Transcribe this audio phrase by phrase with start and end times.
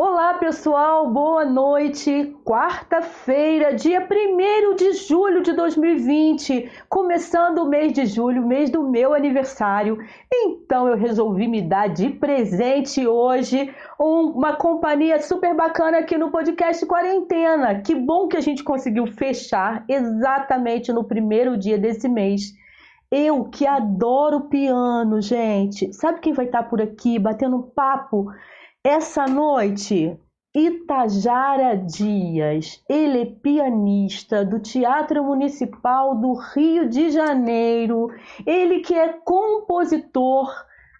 [0.00, 2.32] Olá, pessoal, boa noite.
[2.44, 9.12] Quarta-feira, dia 1 de julho de 2020, começando o mês de julho, mês do meu
[9.12, 9.98] aniversário.
[10.32, 16.86] Então eu resolvi me dar de presente hoje uma companhia super bacana aqui no podcast
[16.86, 17.80] Quarentena.
[17.80, 22.52] Que bom que a gente conseguiu fechar exatamente no primeiro dia desse mês.
[23.10, 25.92] Eu que adoro piano, gente.
[25.92, 28.28] Sabe quem vai estar por aqui batendo papo?
[28.88, 30.18] Essa noite,
[30.56, 38.10] Itajara Dias, ele é pianista do Teatro Municipal do Rio de Janeiro,
[38.46, 40.50] ele que é compositor,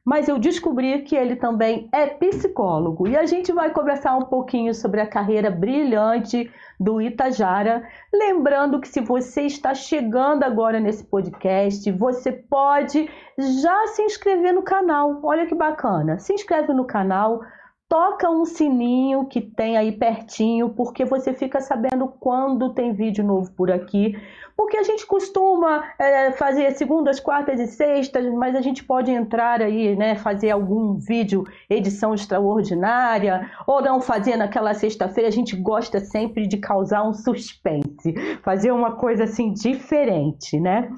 [0.05, 3.09] mas eu descobri que ele também é psicólogo.
[3.09, 7.89] E a gente vai conversar um pouquinho sobre a carreira brilhante do Itajara.
[8.13, 14.63] Lembrando que se você está chegando agora nesse podcast, você pode já se inscrever no
[14.63, 15.21] canal.
[15.23, 16.19] Olha que bacana.
[16.19, 17.41] Se inscreve no canal,
[17.89, 23.51] toca um sininho que tem aí pertinho, porque você fica sabendo quando tem vídeo novo
[23.53, 24.15] por aqui.
[24.55, 29.63] Porque a gente costuma é, fazer segundas, quartas e sextas, mas a gente pode entrar
[29.63, 35.29] aí, né, fazer algum vídeo, edição extraordinária, ou não fazer naquela sexta-feira.
[35.29, 40.91] A gente gosta sempre de causar um suspense, fazer uma coisa assim diferente, né?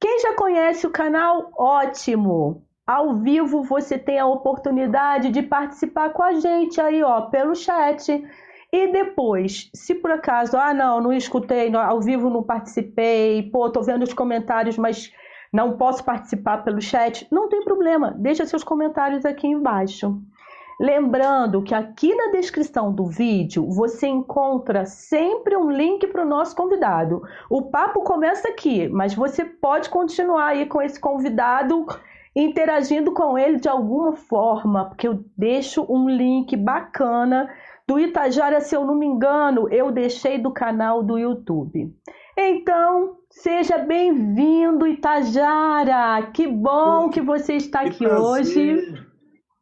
[0.00, 2.67] Quem já conhece o canal, ótimo!
[2.88, 8.26] Ao vivo você tem a oportunidade de participar com a gente aí, ó, pelo chat.
[8.72, 13.82] E depois, se por acaso, ah, não, não escutei, ao vivo não participei, pô, tô
[13.82, 15.12] vendo os comentários, mas
[15.52, 20.18] não posso participar pelo chat, não tem problema, deixa seus comentários aqui embaixo.
[20.80, 26.56] Lembrando que aqui na descrição do vídeo você encontra sempre um link para o nosso
[26.56, 27.20] convidado.
[27.50, 31.84] O papo começa aqui, mas você pode continuar aí com esse convidado
[32.38, 37.52] interagindo com ele de alguma forma, porque eu deixo um link bacana
[37.86, 41.92] do Itajara, se eu não me engano, eu deixei do canal do YouTube.
[42.36, 46.30] Então, seja bem-vindo, Itajara!
[46.32, 48.24] Que bom que você está que aqui prazer.
[48.24, 49.04] hoje.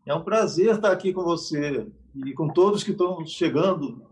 [0.04, 1.86] É um prazer estar aqui com você
[2.26, 4.02] e com todos que estão chegando.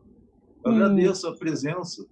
[0.65, 0.77] Eu hum.
[0.77, 2.07] agradeço a presença.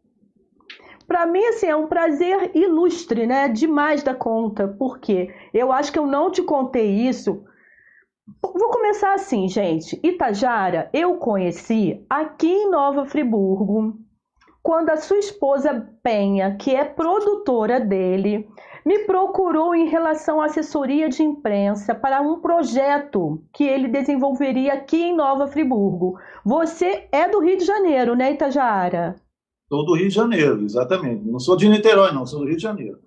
[1.12, 3.46] Para mim, assim, é um prazer ilustre, né?
[3.46, 4.66] Demais da conta.
[4.66, 7.44] porque Eu acho que eu não te contei isso.
[8.40, 10.00] Vou começar assim, gente.
[10.02, 13.94] Itajara, eu conheci aqui em Nova Friburgo,
[14.62, 18.48] quando a sua esposa Penha, que é produtora dele,
[18.82, 25.02] me procurou em relação à assessoria de imprensa para um projeto que ele desenvolveria aqui
[25.02, 26.18] em Nova Friburgo.
[26.42, 29.20] Você é do Rio de Janeiro, né, Itajara?
[29.72, 31.24] Sou do Rio de Janeiro, exatamente.
[31.24, 32.98] Não sou de Niterói, não, sou do Rio de Janeiro.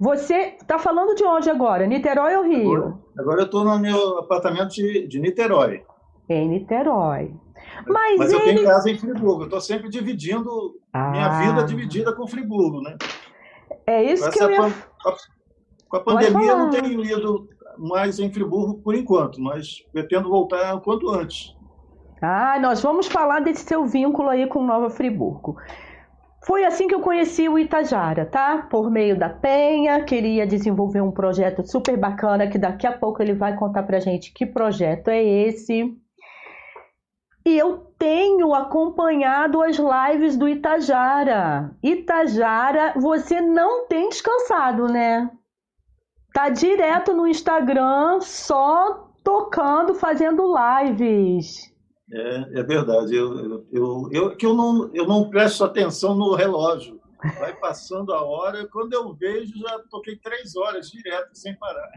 [0.00, 1.86] Você está falando de onde agora?
[1.86, 2.72] Niterói ou Rio?
[2.72, 5.84] Agora, agora eu estou no meu apartamento de, de Niterói.
[6.28, 7.32] Em Niterói.
[7.86, 8.40] Mas, Mas ele...
[8.40, 9.42] eu tenho casa em Friburgo.
[9.42, 11.10] Eu estou sempre dividindo ah.
[11.12, 12.96] minha vida dividida com Friburgo, né?
[13.86, 14.74] É isso que eu ia...
[15.88, 20.74] Com a pandemia, eu não tenho ido mais em Friburgo por enquanto, mas pretendo voltar
[20.74, 21.56] o quanto antes.
[22.20, 25.56] Ah, nós vamos falar desse seu vínculo aí com Nova Friburgo.
[26.48, 28.66] Foi assim que eu conheci o Itajara, tá?
[28.70, 33.34] Por meio da Penha, queria desenvolver um projeto super bacana que daqui a pouco ele
[33.34, 35.94] vai contar pra gente que projeto é esse.
[37.44, 41.76] E eu tenho acompanhado as lives do Itajara.
[41.82, 45.30] Itajara, você não tem descansado, né?
[46.32, 51.70] Tá direto no Instagram, só tocando, fazendo lives.
[52.12, 53.14] É, é verdade.
[53.14, 56.98] Eu, eu, eu, que eu, não, eu não presto atenção no relógio.
[57.38, 61.90] Vai passando a hora, quando eu vejo, já toquei três horas direto, sem parar.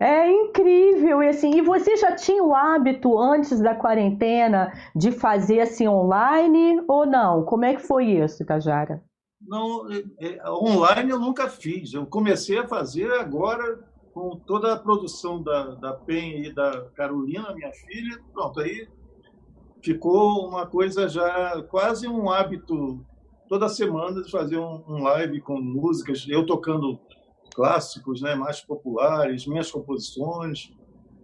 [0.00, 5.60] É incrível, e assim, e você já tinha o hábito antes da quarentena de fazer
[5.60, 7.44] assim online ou não?
[7.44, 9.02] Como é que foi isso, Cajara?
[9.40, 11.92] Não, é, é, online eu nunca fiz.
[11.92, 13.80] Eu comecei a fazer agora
[14.12, 18.18] com toda a produção da, da PEN e da Carolina, minha filha.
[18.32, 18.88] Pronto, aí
[19.82, 23.04] ficou uma coisa já quase um hábito
[23.48, 26.98] toda semana de fazer um, um live com músicas, eu tocando
[27.54, 30.72] clássicos, né, mais populares, minhas composições.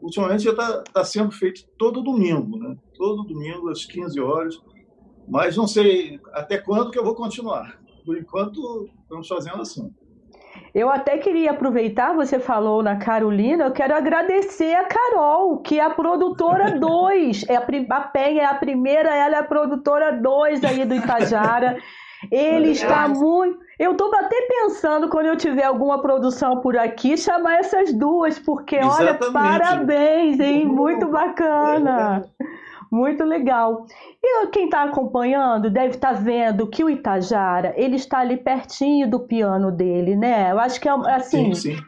[0.00, 2.76] Ultimamente já está tá sendo feito todo domingo, né?
[2.96, 4.60] Todo domingo às 15 horas.
[5.28, 7.80] Mas não sei até quando que eu vou continuar.
[8.04, 9.94] Por enquanto, estamos fazendo assim.
[10.74, 15.84] Eu até queria aproveitar, você falou na Carolina, eu quero agradecer a Carol, que é
[15.84, 17.44] a produtora 2.
[17.48, 21.76] É a, a Penha é a primeira, ela é a produtora 2 aí do Itajara.
[22.30, 23.58] Ele está muito.
[23.78, 28.76] Eu estou até pensando, quando eu tiver alguma produção por aqui, chamar essas duas, porque,
[28.76, 29.24] Exatamente.
[29.24, 30.64] olha, parabéns, hein?
[30.64, 32.22] Muito bacana.
[32.92, 33.86] Muito legal.
[34.22, 39.08] E quem está acompanhando deve estar tá vendo que o Itajara ele está ali pertinho
[39.08, 40.52] do piano dele, né?
[40.52, 41.54] Eu acho que é assim.
[41.54, 41.82] Sim, sim.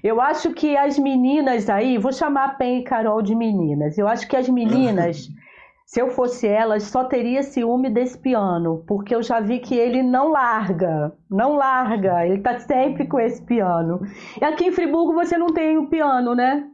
[0.00, 3.98] Eu acho que as meninas aí, vou chamar a Pen e Carol de meninas.
[3.98, 5.26] Eu acho que as meninas,
[5.86, 10.04] se eu fosse elas, só teria ciúme desse piano, porque eu já vi que ele
[10.04, 12.24] não larga, não larga.
[12.24, 14.02] Ele está sempre com esse piano.
[14.40, 16.64] E aqui em Friburgo você não tem o piano, né?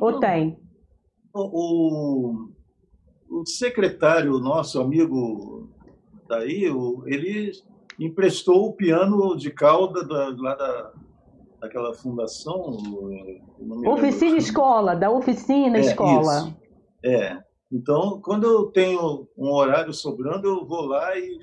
[0.00, 0.58] Ou tem?
[1.34, 2.48] O,
[3.30, 5.68] o secretário, nosso amigo
[6.28, 6.64] daí,
[7.06, 7.52] ele
[7.98, 10.92] emprestou o piano de cauda da, lá da,
[11.60, 12.76] daquela fundação.
[13.86, 16.38] Oficina Escola, da Oficina é, Escola.
[16.38, 16.56] Isso.
[17.04, 17.42] É.
[17.70, 21.40] Então, quando eu tenho um horário sobrando, eu vou lá e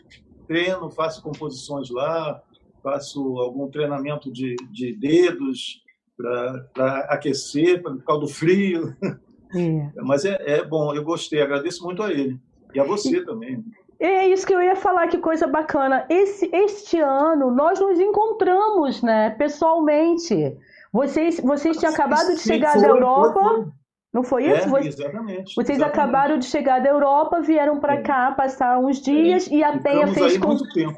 [0.48, 2.42] treino, faço composições lá,
[2.84, 5.82] faço algum treinamento de, de dedos
[6.16, 8.96] para aquecer, por causa do frio.
[9.56, 9.92] É.
[10.01, 12.40] Mas é, é bom, eu gostei, agradeço muito a ele.
[12.74, 13.63] E a você também.
[14.00, 16.06] É isso que eu ia falar, que coisa bacana.
[16.10, 20.56] Esse, este ano nós nos encontramos, né, pessoalmente.
[20.92, 23.42] Vocês, vocês tinham acabado de chegar da Europa.
[23.42, 23.72] Foi, foi.
[24.13, 24.75] Não foi isso?
[24.75, 25.56] É, exatamente.
[25.56, 25.84] Vocês exatamente.
[25.84, 28.02] acabaram de chegar da Europa, vieram para é.
[28.02, 29.56] cá passar uns dias é.
[29.56, 30.34] e a Penha fez.
[30.34, 30.98] Aí muito tempo.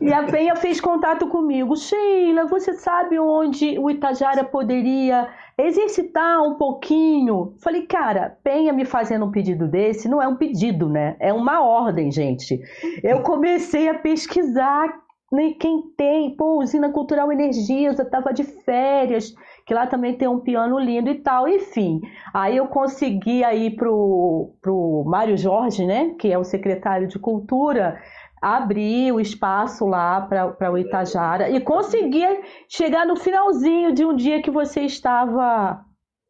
[0.00, 1.76] E a Penha fez contato comigo.
[1.76, 7.54] Sheila, você sabe onde o Itajara poderia exercitar um pouquinho?
[7.62, 11.16] Falei, cara, Penha me fazendo um pedido desse não é um pedido, né?
[11.18, 12.60] É uma ordem, gente.
[13.02, 14.88] Eu comecei a pesquisar
[15.30, 19.34] né, quem tem, pô, usina cultural Energisa, tava de férias,
[19.66, 22.00] que lá também tem um piano lindo e tal, enfim.
[22.32, 28.00] Aí eu consegui aí pro, pro Mário Jorge, né, que é o secretário de cultura,
[28.40, 34.42] abrir o espaço lá para o Itajara e conseguir chegar no finalzinho de um dia
[34.42, 35.84] que você estava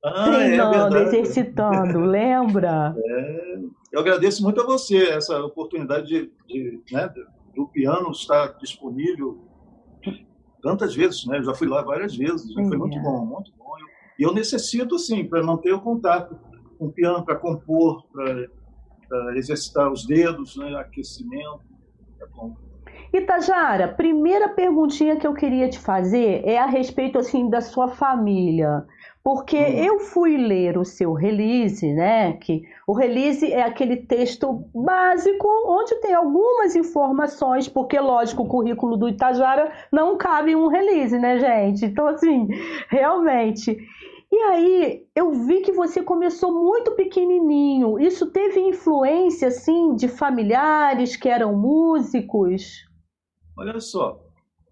[0.05, 2.95] ah, é treinando, é exercitando, lembra?
[2.97, 3.59] É,
[3.93, 7.13] eu agradeço muito a você essa oportunidade de, de né,
[7.55, 9.45] do piano estar disponível
[10.63, 11.39] tantas vezes, né?
[11.39, 13.69] Eu já fui lá várias vezes, já foi muito bom, muito bom.
[14.19, 16.37] E eu necessito, sim, para manter o contato
[16.79, 20.77] com o piano, para compor, para exercitar os dedos, né?
[20.77, 21.61] aquecimento.
[23.13, 28.85] Itajara, primeira perguntinha que eu queria te fazer é a respeito assim da sua família.
[29.25, 29.85] Porque hum.
[29.85, 32.33] eu fui ler o seu release, né?
[32.35, 38.97] Que o release é aquele texto básico onde tem algumas informações, porque, lógico, o currículo
[38.97, 41.85] do Itajara não cabe em um release, né, gente?
[41.87, 42.49] Então, assim,
[42.89, 43.77] realmente.
[44.31, 47.99] E aí, eu vi que você começou muito pequenininho.
[47.99, 52.87] Isso teve influência, assim, de familiares que eram músicos?
[53.57, 54.21] Olha só,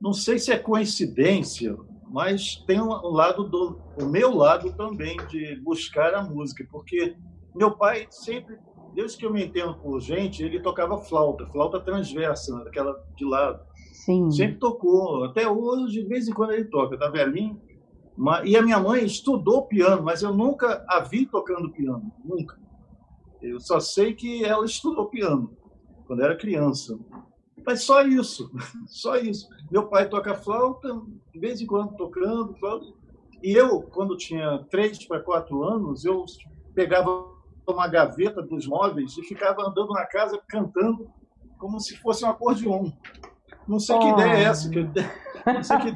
[0.00, 1.74] não sei se é coincidência,
[2.08, 7.16] mas tem um lado do o meu lado também de buscar a música, porque
[7.54, 8.58] meu pai sempre,
[8.94, 13.64] desde que eu me entendo por gente, ele tocava flauta, flauta transversa, aquela de lado.
[13.92, 14.30] Sim.
[14.30, 17.60] Sempre tocou, até hoje, de vez em quando ele toca, tá velhinho.
[18.44, 22.58] E a minha mãe estudou piano, mas eu nunca a vi tocando piano, nunca.
[23.42, 25.54] Eu só sei que ela estudou piano
[26.06, 26.98] quando era criança.
[27.64, 28.50] Mas só isso,
[28.86, 29.48] só isso.
[29.70, 30.88] Meu pai toca flauta,
[31.32, 32.86] de vez em quando tocando flauta.
[33.42, 36.24] E eu, quando tinha três para quatro anos, eu
[36.74, 37.26] pegava
[37.66, 41.10] uma gaveta dos móveis e ficava andando na casa cantando
[41.58, 42.92] como se fosse um acordeon.
[43.66, 43.98] Não sei oh.
[43.98, 44.92] que ideia é essa, que, não
[45.62, 45.94] sei que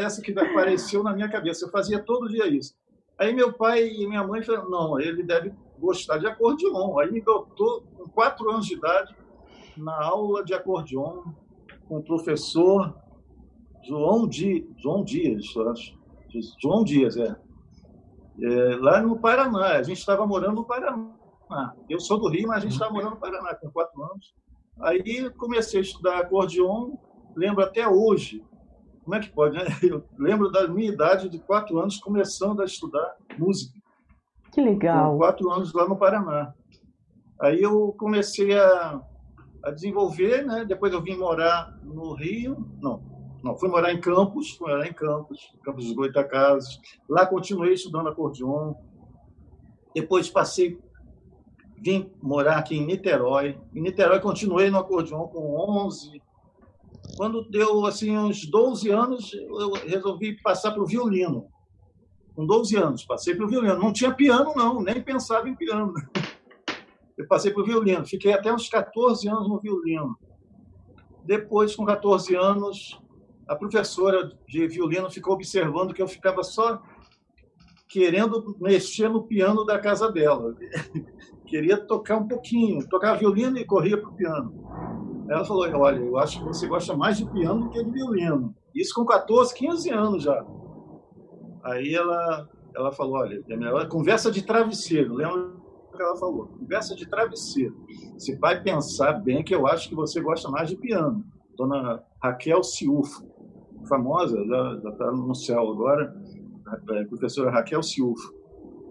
[0.00, 1.64] essa que apareceu na minha cabeça.
[1.64, 2.74] Eu fazia todo dia isso.
[3.18, 6.98] Aí meu pai e minha mãe falaram, não, ele deve gostar de acordeon.
[6.98, 9.14] Aí me botou, com quatro anos de idade,
[9.76, 11.22] na aula de acordeon
[11.88, 12.94] com o professor
[13.82, 15.98] João, Di, João Dias, acho.
[16.60, 17.34] João Dias, é.
[18.42, 18.76] é.
[18.76, 19.78] Lá no Paraná.
[19.78, 21.74] A gente estava morando no Paraná.
[21.88, 24.34] Eu sou do Rio, mas a gente estava morando no Paraná com quatro anos.
[24.80, 26.92] Aí comecei a estudar acordeon,
[27.34, 28.44] lembro até hoje.
[29.08, 29.64] Como é que pode, né?
[29.82, 33.72] Eu lembro da minha idade de quatro anos começando a estudar música.
[34.52, 35.12] Que legal.
[35.12, 36.52] Com quatro anos lá no Paraná.
[37.40, 39.00] Aí eu comecei a
[39.64, 40.66] a desenvolver, né?
[40.66, 43.02] Depois eu vim morar no Rio, não,
[43.42, 46.78] não, fui morar em Campos, fui morar em Campos, Campos dos Goitacazes.
[47.08, 48.74] Lá continuei estudando acordeon.
[49.94, 50.78] Depois passei,
[51.78, 53.58] vim morar aqui em Niterói.
[53.74, 56.20] Em Niterói continuei no acordeon com 11.
[57.16, 61.46] Quando deu assim uns 12 anos, eu resolvi passar para o violino.
[62.34, 63.78] Com 12 anos, passei para o violino.
[63.78, 65.92] Não tinha piano, não, nem pensava em piano
[67.18, 68.06] eu passei para o violino.
[68.06, 70.16] Fiquei até uns 14 anos no violino.
[71.24, 72.98] Depois, com 14 anos,
[73.46, 76.80] a professora de violino ficou observando que eu ficava só
[77.88, 80.54] querendo mexer no piano da casa dela.
[81.44, 85.17] Queria tocar um pouquinho, tocar violino e corria para o piano.
[85.28, 88.54] Ela falou: Olha, eu acho que você gosta mais de piano do que de violino.
[88.74, 90.46] Isso com 14, 15 anos já.
[91.64, 95.14] Aí ela, ela falou: Olha, ela, conversa de travesseiro.
[95.14, 95.52] Lembra
[95.92, 96.46] o que ela falou?
[96.46, 97.76] Conversa de travesseiro.
[98.16, 101.24] Você vai pensar bem que eu acho que você gosta mais de piano.
[101.56, 103.26] Dona Raquel Ciufo,
[103.88, 106.14] famosa, já está no céu agora
[107.08, 108.20] professora Raquel Silva.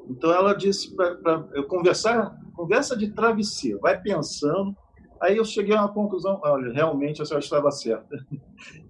[0.09, 4.75] Então ela disse para eu conversar, conversa de travesseiro, vai pensando.
[5.21, 8.25] Aí eu cheguei a uma conclusão, olha, realmente a senhora estava certa.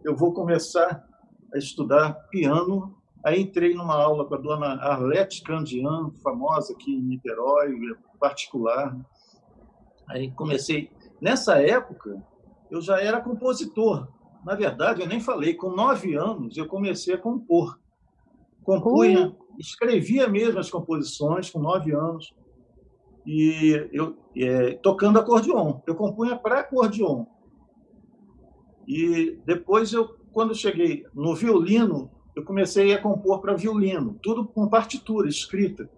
[0.03, 1.05] Eu vou começar
[1.53, 2.95] a estudar piano.
[3.25, 7.75] Aí entrei numa aula com a dona Arlete Candian, famosa aqui em Niterói,
[8.19, 8.97] particular.
[10.09, 10.91] Aí comecei.
[11.19, 12.21] Nessa época,
[12.69, 14.07] eu já era compositor.
[14.45, 17.77] Na verdade, eu nem falei, com nove anos eu comecei a compor
[18.67, 22.35] compunha, escrevia mesmo as composições com nove anos
[23.27, 25.81] e eu é, tocando acordeon.
[25.85, 27.25] Eu compunha para acordeon.
[28.87, 34.69] E depois eu, quando cheguei no violino, eu comecei a compor para violino, tudo com
[34.69, 35.89] partitura escrita.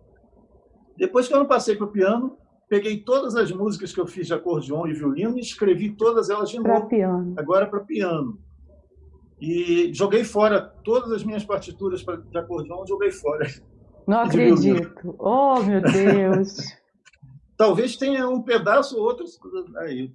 [0.98, 2.36] Depois que eu não passei para o piano,
[2.68, 6.50] peguei todas as músicas que eu fiz de acordeon e violino e escrevi todas elas
[6.50, 6.88] de novo.
[6.88, 7.36] Piano.
[7.38, 8.40] Agora para piano.
[9.40, 13.48] E joguei fora todas as minhas partituras de acordeão, joguei fora.
[14.08, 15.16] Não acredito.
[15.20, 16.79] Oh, meu Deus.
[17.60, 19.26] Talvez tenha um pedaço ou outro
[19.80, 20.10] aí,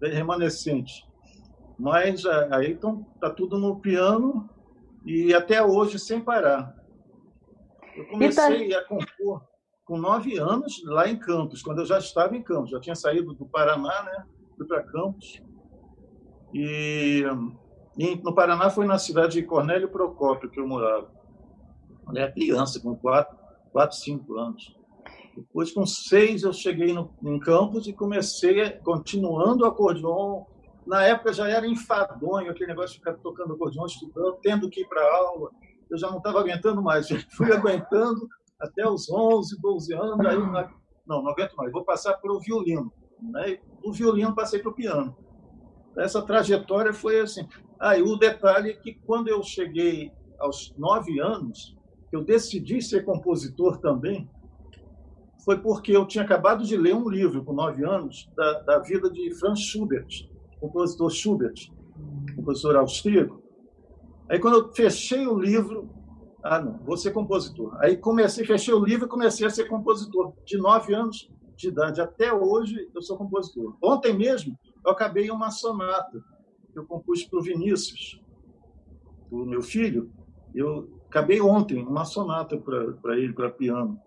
[0.00, 1.06] remanescente.
[1.78, 4.48] Mas aí então, tá tudo no piano
[5.04, 6.74] e até hoje sem parar.
[7.94, 8.78] Eu comecei tá...
[8.78, 9.46] a compor
[9.84, 12.70] com nove anos lá em Campos, quando eu já estava em Campos.
[12.70, 14.24] Já tinha saído do Paraná, né?
[14.56, 15.42] Fui para Campos.
[16.54, 17.22] E
[18.24, 21.10] no Paraná foi na cidade de Cornélio Procópio que eu morava.
[22.08, 23.36] Eu era criança, com 4,
[23.70, 24.75] 4 5 anos.
[25.36, 30.44] Depois, com seis, eu cheguei no, em Campos e comecei, continuando o acordeon.
[30.86, 34.88] Na época já era enfadonho, aquele negócio de ficar tocando acordeon, estudando, tendo que ir
[34.88, 35.50] para aula.
[35.90, 38.26] Eu já não estava aguentando mais, fui aguentando
[38.58, 40.26] até os 11, 12 anos.
[40.26, 40.38] Aí,
[41.06, 42.90] não, não aguento mais, vou passar para o violino.
[43.20, 43.58] Né?
[43.82, 45.16] Do violino passei para o piano.
[45.98, 47.46] Essa trajetória foi assim.
[47.78, 51.76] Ah, e o detalhe é que quando eu cheguei aos nove anos,
[52.12, 54.28] eu decidi ser compositor também,
[55.46, 59.08] foi porque eu tinha acabado de ler um livro, com nove anos, da, da vida
[59.08, 60.28] de Franz Schubert,
[60.60, 61.72] compositor Schubert,
[62.34, 63.42] compositor austríaco.
[64.28, 65.88] Aí, quando eu fechei o livro,
[66.42, 67.74] ah, não, vou ser compositor.
[67.80, 70.34] Aí comecei, fechei o livro e comecei a ser compositor.
[70.44, 73.74] De nove anos de idade até hoje, eu sou compositor.
[73.82, 76.22] Ontem mesmo, eu acabei uma sonata
[76.76, 78.20] eu compus para o Vinícius,
[79.30, 80.10] o meu filho.
[80.54, 83.98] Eu acabei ontem uma sonata para ele, para piano.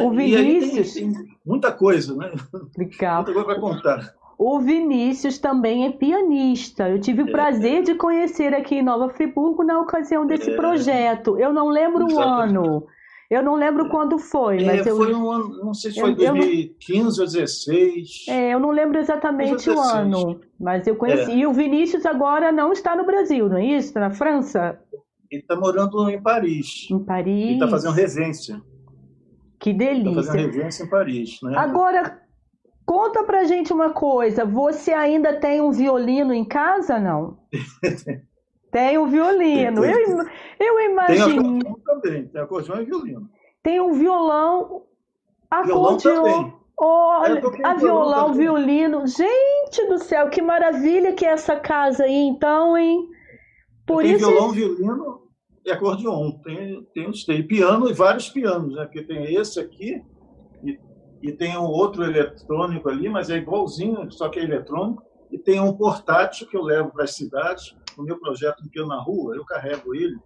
[0.00, 0.94] O Vinícius.
[0.94, 2.32] Tem, tem, muita coisa, né?
[2.76, 3.16] Legal.
[3.16, 4.14] Muita coisa para contar.
[4.38, 6.88] O Vinícius também é pianista.
[6.88, 7.30] Eu tive o é.
[7.30, 7.82] prazer é.
[7.82, 10.56] de conhecer aqui em Nova Friburgo na ocasião desse é.
[10.56, 11.38] projeto.
[11.38, 12.58] Eu não lembro Exatamente.
[12.58, 12.86] o ano.
[13.30, 14.94] Eu não lembro quando foi, é, mas eu.
[14.94, 18.26] Foi um ano, não sei se foi eu, 2015 eu, ou 2016.
[18.28, 21.30] É, eu não lembro exatamente o ano, mas eu conheci.
[21.30, 21.36] É.
[21.36, 23.88] E o Vinícius agora não está no Brasil, não é isso?
[23.88, 24.78] Está na França?
[25.30, 26.88] Ele está morando em Paris.
[26.90, 27.44] Em Paris.
[27.44, 28.60] Ele está fazendo regência.
[29.62, 30.24] Que delícia.
[30.24, 31.56] Fazendo regência em Paris, né?
[31.56, 32.20] Agora,
[32.84, 34.44] conta pra gente uma coisa.
[34.44, 37.38] Você ainda tem um violino em casa, não?
[38.72, 39.82] Tem o violino.
[39.82, 40.16] Tem, tem.
[40.58, 41.60] Eu, eu imagino.
[41.60, 42.26] Tem acordeão também.
[42.26, 43.30] Tem acordeão e violino.
[43.62, 44.84] Tem um violão,
[45.50, 46.58] acordeão.
[46.74, 49.06] Olha, a violão, violino.
[49.06, 53.06] Gente do céu, que maravilha que é essa casa aí, então, hein?
[53.86, 54.26] Por tem isso...
[54.26, 55.21] violão, violino
[55.64, 56.32] e acordeão.
[56.42, 58.84] Tem, tem, tem piano e vários pianos, né?
[58.84, 60.02] Porque tem esse aqui
[60.64, 60.78] e,
[61.22, 65.02] e tem um outro eletrônico ali, mas é igualzinho, só que é eletrônico.
[65.30, 69.00] E tem um portátil que eu levo para as cidades no meu projeto Piano na
[69.00, 70.18] Rua, eu carrego ele,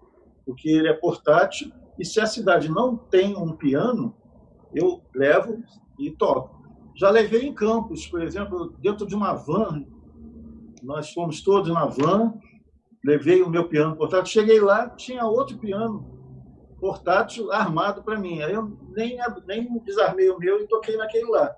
[0.45, 4.14] porque ele é portátil, e se a cidade não tem um piano,
[4.75, 5.62] eu levo
[5.99, 6.64] e toco.
[6.95, 9.85] Já levei em campos, por exemplo, dentro de uma van,
[10.83, 12.35] nós fomos todos na van,
[13.07, 16.05] levei o meu piano portátil, cheguei lá, tinha outro piano
[16.81, 18.43] portátil armado para mim.
[18.43, 21.55] Aí eu nem, nem desarmei o meu e toquei naquele lá.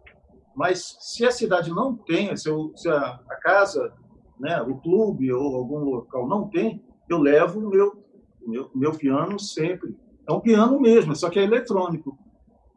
[0.54, 3.94] Mas se a cidade não tem, se, eu, se a, a casa
[4.38, 8.04] né, o clube ou algum local não tem, eu levo o meu,
[8.46, 9.96] meu, meu piano sempre.
[10.28, 12.18] É um piano mesmo, só que é eletrônico.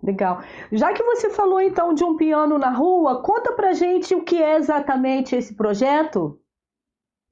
[0.02, 0.42] Legal.
[0.72, 4.42] Já que você falou então de um piano na rua, conta pra gente o que
[4.42, 6.41] é exatamente esse projeto.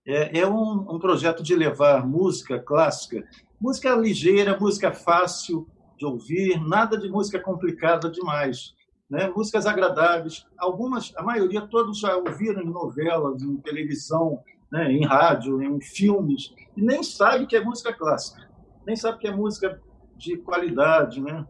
[0.05, 3.23] É, é um, um projeto de levar música clássica
[3.59, 8.73] música ligeira, música fácil de ouvir, nada de música complicada demais.
[9.09, 9.27] Né?
[9.35, 10.45] Músicas agradáveis.
[10.57, 14.39] Algumas, a maioria, todos já ouviram em novelas, em televisão,
[14.71, 14.91] né?
[14.91, 18.49] em rádio, em filmes, e nem sabe que é música clássica,
[18.85, 19.81] nem sabe que é música
[20.15, 21.19] de qualidade.
[21.19, 21.45] Né?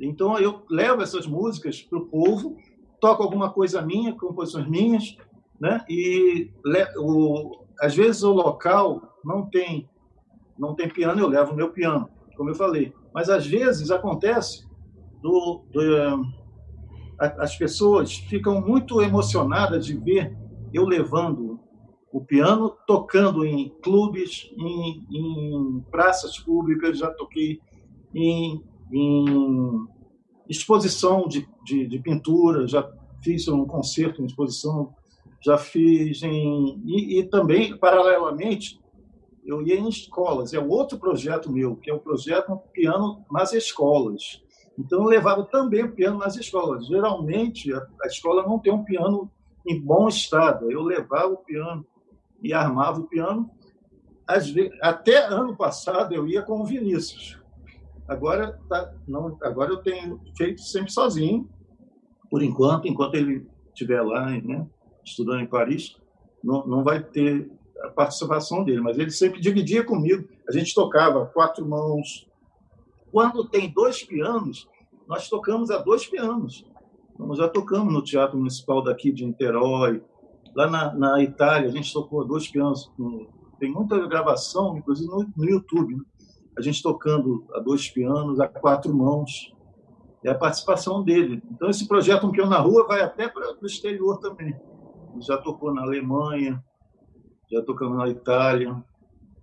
[0.00, 2.56] Então, eu levo essas músicas para o povo,
[3.00, 5.16] toco alguma coisa minha, composições minhas,
[5.60, 5.84] né?
[5.88, 6.50] e
[6.96, 9.88] o, às vezes o local não tem
[10.56, 12.92] não tem piano, eu levo o meu piano, como eu falei.
[13.12, 14.64] Mas às vezes acontece
[15.20, 15.82] do, do
[17.18, 20.36] as pessoas ficam muito emocionadas de ver
[20.72, 21.60] eu levando
[22.12, 27.60] o piano, tocando em clubes, em, em praças públicas, já toquei
[28.14, 28.62] em,
[28.92, 29.86] em
[30.48, 32.88] exposição de, de, de, pintura, já
[33.22, 34.94] fiz um concerto em exposição,
[35.44, 36.82] já fiz em.
[36.86, 38.80] E, e também, paralelamente,
[39.44, 40.54] eu ia em escolas.
[40.54, 44.42] É outro projeto meu, que é o projeto Piano nas Escolas.
[44.78, 46.86] Então, eu levava também o piano nas escolas.
[46.86, 49.30] Geralmente, a, a escola não tem um piano
[49.66, 50.70] em bom estado.
[50.70, 51.86] Eu levava o piano
[52.42, 53.48] e armava o piano.
[54.28, 57.38] Vezes, até ano passado, eu ia com o Vinícius.
[58.08, 61.48] Agora, tá, não, agora eu tenho feito sempre sozinho,
[62.30, 64.66] por enquanto, enquanto ele estiver lá, né,
[65.04, 65.96] estudando em Paris,
[66.42, 67.50] não, não vai ter
[67.82, 70.28] a participação dele, mas ele sempre dividia comigo.
[70.48, 72.28] A gente tocava quatro mãos.
[73.10, 74.68] Quando tem dois pianos,
[75.06, 76.64] nós tocamos a dois pianos.
[77.18, 80.02] Nós já tocamos no Teatro Municipal daqui de Niterói.
[80.54, 82.90] Lá na, na Itália, a gente tocou a dois pianos.
[83.58, 85.96] Tem muita gravação, inclusive no, no YouTube.
[85.96, 86.02] Né?
[86.56, 89.52] A gente tocando a dois pianos, a quatro mãos.
[90.24, 91.42] É a participação dele.
[91.50, 94.56] Então, esse projeto Um Piano na Rua vai até para o exterior também.
[95.20, 96.62] Já tocou na Alemanha,
[97.50, 98.76] já tocamos na Itália,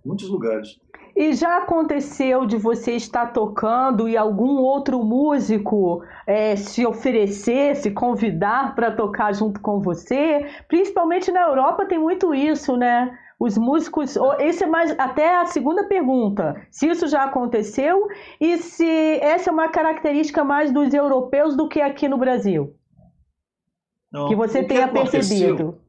[0.05, 0.79] muitos lugares.
[1.15, 7.91] E já aconteceu de você estar tocando e algum outro músico é, se oferecer, se
[7.91, 10.47] convidar para tocar junto com você?
[10.67, 13.17] Principalmente na Europa tem muito isso, né?
[13.37, 14.15] Os músicos.
[14.39, 16.55] Esse é mais até a segunda pergunta.
[16.69, 18.07] Se isso já aconteceu
[18.39, 22.73] e se essa é uma característica mais dos europeus do que aqui no Brasil?
[24.11, 25.79] Não, que você tenha percebido.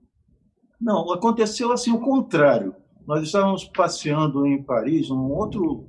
[0.80, 2.74] Não, aconteceu assim o contrário.
[3.06, 5.88] Nós estávamos passeando em Paris num outro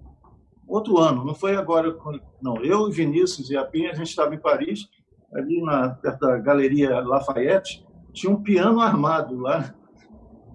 [0.68, 1.96] outro ano, não foi agora,
[2.42, 2.58] não.
[2.64, 4.88] Eu, Vinícius e a Pinha, a gente estava em Paris,
[5.34, 9.74] ali na perto da Galeria Lafayette, tinha um piano armado lá.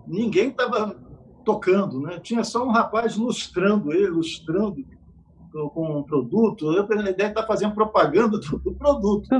[0.06, 0.96] Ninguém estava
[1.44, 2.18] tocando, né?
[2.18, 4.84] Tinha só um rapaz lustrando ele, lustrando
[5.70, 9.26] com um produto, eu, deve estar fazendo propaganda do, do produto.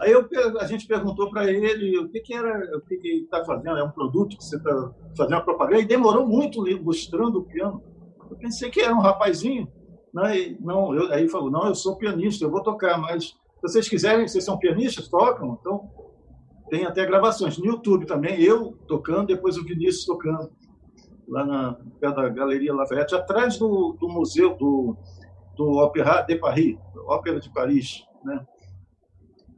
[0.00, 0.28] Aí eu,
[0.60, 3.82] a gente perguntou para ele o que, que era, o que, ele está fazendo, é
[3.82, 7.82] um produto que você está fazendo propaganda, e demorou muito mostrando o piano.
[8.30, 9.66] Eu pensei que era um rapazinho,
[10.14, 10.56] né?
[10.60, 13.88] Não, eu, aí ele falou, não, eu sou pianista, eu vou tocar, mas se vocês
[13.88, 15.90] quiserem, vocês são pianistas, tocam, então
[16.70, 20.50] tem até gravações no YouTube também, eu tocando, depois o Vinícius tocando
[21.28, 24.96] lá na perto da Galeria Lafayette, atrás do, do museu do,
[25.56, 28.44] do Opéra de Paris, Ópera de Paris, né?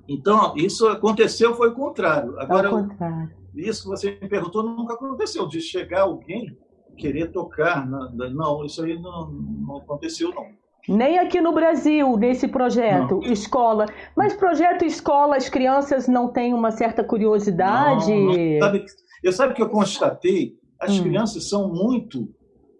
[0.08, 2.38] Então, isso aconteceu, foi o contrário.
[2.40, 3.30] Agora, é o contrário.
[3.54, 6.58] isso que você me perguntou nunca aconteceu, de chegar alguém
[6.96, 7.88] querer tocar.
[7.88, 10.46] Não, isso aí não, não aconteceu, não.
[10.88, 13.32] Nem aqui no Brasil, nesse projeto, não.
[13.32, 13.86] escola.
[14.16, 18.12] Mas projeto escola, as crianças não têm uma certa curiosidade?
[18.12, 18.58] Não, não.
[18.58, 18.84] Sabe,
[19.22, 21.02] eu sabe que eu constatei as hum.
[21.02, 22.28] crianças são muito,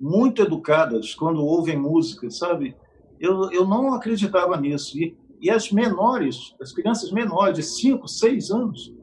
[0.00, 2.74] muito educadas quando ouvem música, sabe?
[3.20, 4.98] Eu, eu não acreditava nisso.
[4.98, 8.94] E, e as menores, as crianças menores de 5, 6 anos,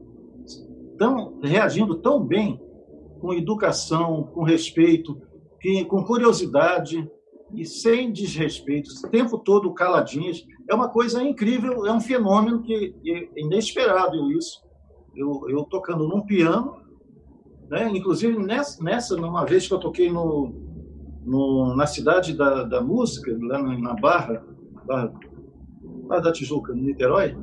[0.91, 2.59] estão reagindo tão bem,
[3.19, 5.19] com educação, com respeito,
[5.87, 7.09] com curiosidade
[7.53, 10.45] e sem desrespeito, o tempo todo caladinhas.
[10.69, 14.63] É uma coisa incrível, é um fenômeno que é inesperado isso.
[15.15, 16.86] Eu, eu tocando num piano
[17.69, 17.89] né?
[17.89, 20.53] Inclusive, nessa, nessa, numa vez que eu toquei no,
[21.25, 24.43] no, na cidade da, da música, lá na, na Barra,
[24.85, 25.13] Barra,
[26.07, 27.35] Barra da Tijuca, no Niterói,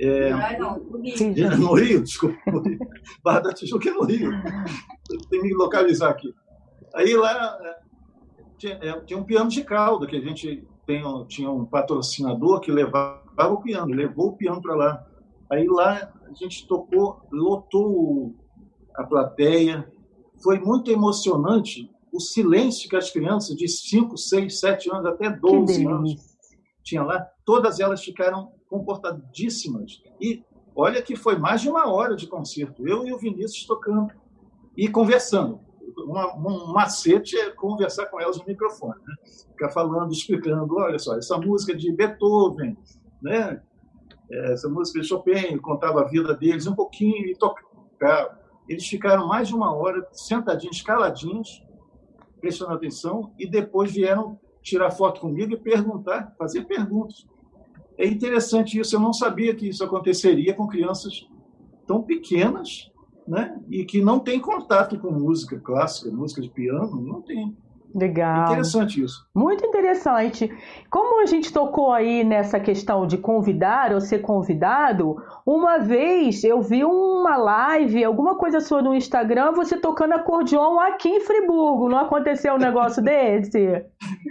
[0.00, 1.58] é, não, no Rio.
[1.58, 2.38] No Rio, desculpa.
[2.46, 2.78] No Rio.
[3.22, 4.30] Barra da Tijuca é no Rio.
[5.30, 6.32] Tem que me localizar aqui.
[6.94, 7.78] Aí lá é,
[8.56, 12.70] tinha, é, tinha, um piano de cauda, que a gente tem, tinha um patrocinador que
[12.70, 15.06] levava o piano, levou o piano para lá.
[15.50, 18.34] Aí lá a gente tocou, lotou
[18.98, 19.90] a plateia.
[20.42, 25.86] Foi muito emocionante o silêncio que as crianças de 5, 6, 7 anos, até 12
[25.86, 26.36] anos,
[26.82, 27.24] tinham lá.
[27.44, 30.02] Todas elas ficaram comportadíssimas.
[30.20, 30.42] E
[30.74, 32.86] olha que foi mais de uma hora de concerto.
[32.86, 34.12] Eu e o Vinícius tocando
[34.76, 35.60] e conversando.
[35.98, 39.14] uma, um macete é conversar com elas no microfone, né?
[39.50, 42.76] ficar falando, explicando, olha só, essa música de Beethoven,
[43.22, 43.60] né?
[44.30, 48.38] essa música de Chopin, contava a vida deles um pouquinho e tocava.
[48.68, 51.64] Eles ficaram mais de uma hora sentadinhos, caladinhos,
[52.40, 57.26] prestando atenção, e depois vieram tirar foto comigo e perguntar, fazer perguntas.
[57.96, 61.26] É interessante isso, eu não sabia que isso aconteceria com crianças
[61.86, 62.90] tão pequenas,
[63.26, 63.60] né?
[63.68, 67.56] E que não têm contato com música clássica, música de piano, não tem.
[67.94, 68.44] Legal.
[68.44, 69.26] Interessante isso.
[69.34, 70.50] Muito interessante.
[70.90, 76.60] Como a gente tocou aí nessa questão de convidar ou ser convidado, uma vez eu
[76.60, 81.88] vi uma live, alguma coisa sua no Instagram, você tocando acordeon aqui em Friburgo.
[81.88, 83.84] Não aconteceu um negócio desse?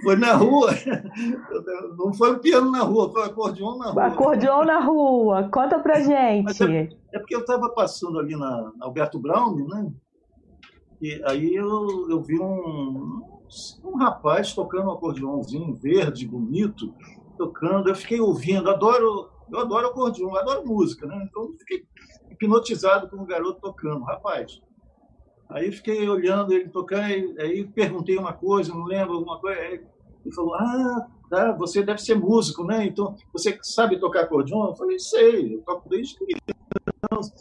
[0.03, 0.71] Foi na rua.
[1.97, 4.05] Não foi o piano na rua, foi o acordeon na rua.
[4.05, 5.49] Acordeon na rua.
[5.51, 6.63] Conta pra gente.
[6.63, 9.91] É, é, porque eu estava passando ali na, na Alberto Brown, né?
[11.01, 13.21] E aí eu, eu vi um,
[13.83, 16.93] um rapaz tocando um acordeãozinho verde, bonito,
[17.37, 17.89] tocando.
[17.89, 21.27] Eu fiquei ouvindo, adoro, eu adoro acordeão, adoro música, né?
[21.29, 21.85] Então fiquei
[22.31, 24.61] hipnotizado com o garoto tocando, rapaz.
[25.49, 27.03] Aí fiquei olhando ele tocando,
[27.39, 29.59] aí perguntei uma coisa, não lembro alguma coisa.
[29.59, 29.85] Aí
[30.25, 32.85] ele falou: Ah, tá, você deve ser músico, né?
[32.85, 34.67] Então você sabe tocar acordeão?
[34.67, 37.33] Eu falei: Sei, eu toco desde criança.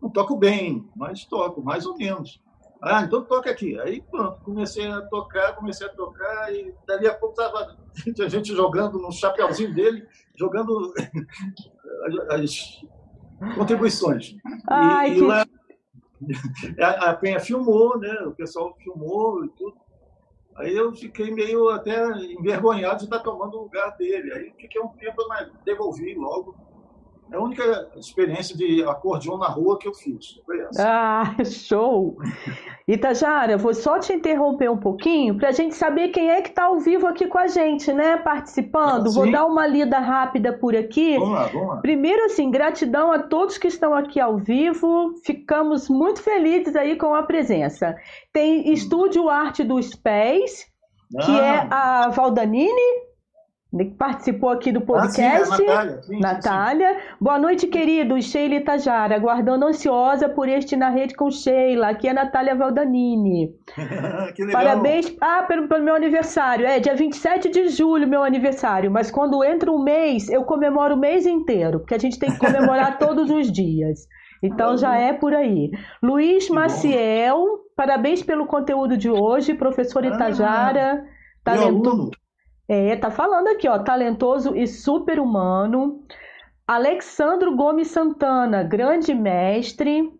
[0.00, 2.40] Não toco bem, mas toco, mais ou menos.
[2.82, 3.78] Ah, então toca aqui.
[3.78, 7.76] Aí pronto, comecei a tocar, comecei a tocar e dali a pouco tava
[8.24, 10.92] a gente jogando no chapéuzinho dele, jogando
[12.30, 12.80] as
[13.54, 14.36] contribuições.
[14.68, 15.20] Ai, e, que...
[15.20, 15.46] e lá
[17.08, 18.12] a Penha filmou, né?
[18.26, 19.76] O pessoal filmou e tudo.
[20.56, 24.32] Aí eu fiquei meio até envergonhado de estar tomando o lugar dele.
[24.32, 26.54] Aí fiquei um tempo, mas devolvi logo.
[27.32, 30.38] É a única experiência de acordeon na rua que eu fiz.
[30.78, 32.18] Ah, show!
[32.86, 36.64] Itajara, vou só te interromper um pouquinho para a gente saber quem é que está
[36.64, 38.18] ao vivo aqui com a gente, né?
[38.18, 39.06] Participando.
[39.06, 41.18] Ah, vou dar uma lida rápida por aqui.
[41.18, 41.76] Vamos lá, vamos lá.
[41.76, 45.14] Primeiro, assim, gratidão a todos que estão aqui ao vivo.
[45.24, 47.96] Ficamos muito felizes aí com a presença.
[48.30, 48.72] Tem hum.
[48.74, 50.66] Estúdio Arte dos Pés,
[51.24, 51.70] que é ah.
[51.70, 53.11] é a Valdanini
[53.98, 55.52] participou aqui do podcast.
[55.52, 56.02] Ah, sim, Natália.
[56.02, 56.94] Sim, Natália.
[56.94, 58.26] Sim, Boa noite, queridos.
[58.26, 61.88] Sheila Itajara, aguardando ansiosa por este Na Rede com Sheila.
[61.88, 63.54] Aqui é Natália Valdanini.
[64.36, 64.62] que legal.
[64.62, 65.16] Parabéns.
[65.20, 66.66] Ah, pelo, pelo meu aniversário.
[66.66, 68.90] É dia 27 de julho, meu aniversário.
[68.90, 72.38] Mas quando entra um mês, eu comemoro o mês inteiro, porque a gente tem que
[72.38, 74.06] comemorar todos os dias.
[74.42, 75.70] Então já é por aí.
[76.02, 77.58] Luiz que Maciel, bom.
[77.76, 81.04] parabéns pelo conteúdo de hoje, professor ah, Itajara.
[81.04, 81.12] Ah,
[81.44, 82.10] talentoso.
[82.72, 86.02] É, tá falando aqui, ó, talentoso e super-humano.
[86.66, 90.10] Alexandro Gomes Santana, grande mestre.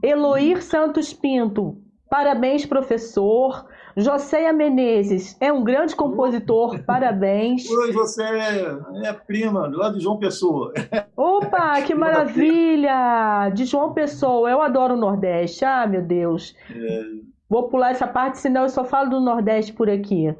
[0.00, 1.76] Eloir Santos Pinto,
[2.08, 3.66] parabéns, professor.
[3.96, 7.68] Joséia Menezes é um grande compositor, parabéns.
[7.68, 10.72] Oi, você é, é prima, lá de João Pessoa.
[11.16, 13.50] Opa, que maravilha!
[13.52, 15.64] De João Pessoa, eu adoro o Nordeste.
[15.64, 16.54] Ah, meu Deus.
[16.70, 17.02] É.
[17.50, 20.32] Vou pular essa parte, senão eu só falo do Nordeste por aqui.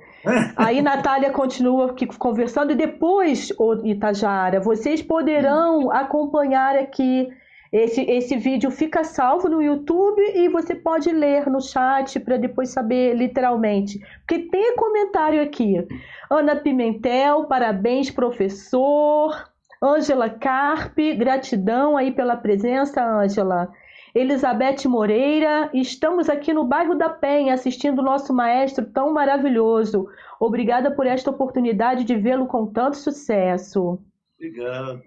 [0.57, 3.53] Aí Natália continua aqui conversando e depois,
[3.85, 7.29] Itajara, vocês poderão acompanhar aqui.
[7.73, 12.71] Esse, esse vídeo fica salvo no YouTube e você pode ler no chat para depois
[12.71, 13.99] saber literalmente.
[14.21, 15.85] Porque tem comentário aqui.
[16.31, 19.53] Ana Pimentel, parabéns, professor.
[19.83, 23.71] Ângela Carpe, gratidão aí pela presença, Ângela.
[24.14, 30.07] Elizabeth Moreira, estamos aqui no bairro da Penha assistindo o nosso maestro tão maravilhoso.
[30.38, 33.98] Obrigada por esta oportunidade de vê-lo com tanto sucesso.
[34.38, 35.03] Obrigado.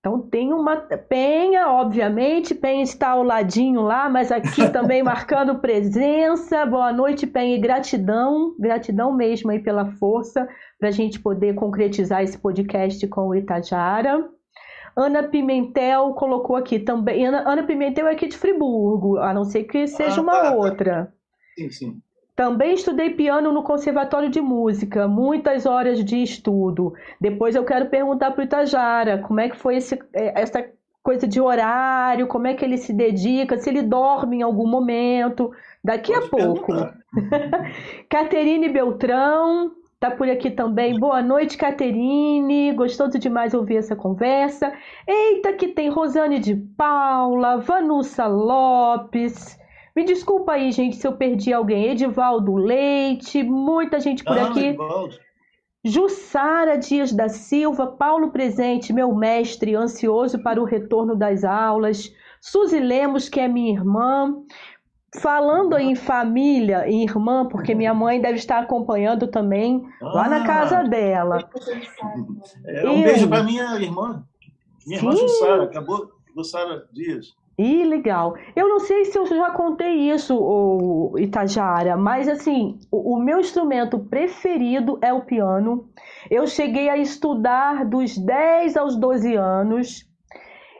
[0.00, 6.64] Então tem uma Penha, obviamente, Penha está ao ladinho lá, mas aqui também marcando presença.
[6.64, 12.22] Boa noite, Penha, e gratidão, gratidão mesmo aí pela força para a gente poder concretizar
[12.22, 14.26] esse podcast com o Itajara.
[14.96, 17.26] Ana Pimentel colocou aqui também.
[17.26, 20.42] Ana, Ana Pimentel é aqui de Friburgo, a não ser que seja ah, uma tá,
[20.42, 20.54] tá.
[20.54, 21.12] outra.
[21.58, 22.02] Sim, sim.
[22.34, 26.92] Também estudei piano no Conservatório de Música, muitas horas de estudo.
[27.18, 30.62] Depois eu quero perguntar para o Itajara como é que foi esse, é, essa
[31.02, 35.50] coisa de horário, como é que ele se dedica, se ele dorme em algum momento.
[35.82, 36.72] Daqui Pode a pouco.
[38.10, 40.98] Caterine Beltrão, Tá por aqui também.
[40.98, 42.72] Boa noite, Caterine.
[42.72, 44.70] Gostoso demais ouvir essa conversa.
[45.08, 49.58] Eita, que tem Rosane de Paula, Vanussa Lopes.
[49.96, 51.92] Me desculpa aí, gente, se eu perdi alguém.
[51.92, 54.66] Edivaldo Leite, muita gente por ah, aqui.
[54.66, 55.16] Edivaldo.
[55.82, 62.12] Jussara Dias da Silva, Paulo Presente, meu mestre, ansioso para o retorno das aulas.
[62.38, 64.34] Suzy Lemos, que é minha irmã.
[65.20, 70.44] Falando em família e irmã, porque minha mãe deve estar acompanhando também ah, lá na
[70.44, 71.48] casa dela.
[72.64, 73.02] É, um eu...
[73.02, 74.24] beijo para minha irmã,
[74.86, 75.06] minha Sim.
[75.06, 77.34] irmã Jussara, acabou, Jussara Dias.
[77.58, 78.36] Ih, legal.
[78.54, 83.40] Eu não sei se eu já contei isso, o Itajara, mas assim, o, o, meu
[83.40, 85.88] instrumento preferido é o piano.
[86.30, 90.06] Eu cheguei a estudar dos 10 aos 12 anos.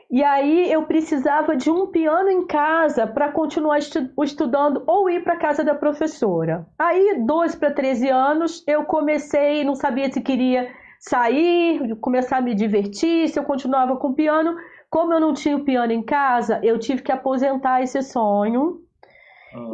[0.09, 5.21] E aí eu precisava de um piano em casa para continuar estu estudando ou ir
[5.23, 6.65] para casa da professora.
[6.79, 12.55] Aí, 12 para 13 anos, eu comecei, não sabia se queria sair, começar a me
[12.55, 14.55] divertir, se eu continuava com o piano.
[14.89, 18.81] Como eu não tinha o piano em casa, eu tive que aposentar esse sonho.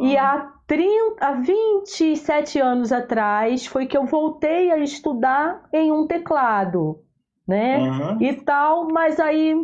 [0.00, 6.06] E há, 30, há 27 anos atrás foi que eu voltei a estudar em um
[6.06, 7.00] teclado,
[7.46, 7.78] né?
[7.78, 8.22] Uhum.
[8.22, 9.54] E tal, mas aí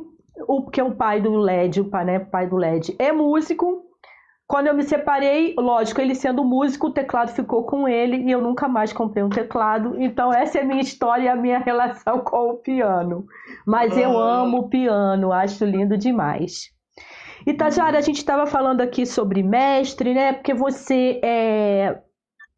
[0.47, 3.87] o que é o pai do LED, o pai, né, pai do LED é músico.
[4.47, 8.41] Quando eu me separei, lógico, ele sendo músico, o teclado ficou com ele e eu
[8.41, 9.95] nunca mais comprei um teclado.
[10.03, 13.27] Então essa é a minha história e a minha relação com o piano.
[13.65, 14.41] Mas eu ah.
[14.41, 16.71] amo o piano, acho lindo demais.
[17.47, 20.33] E Tajara, a gente estava falando aqui sobre mestre, né?
[20.33, 21.99] Porque você é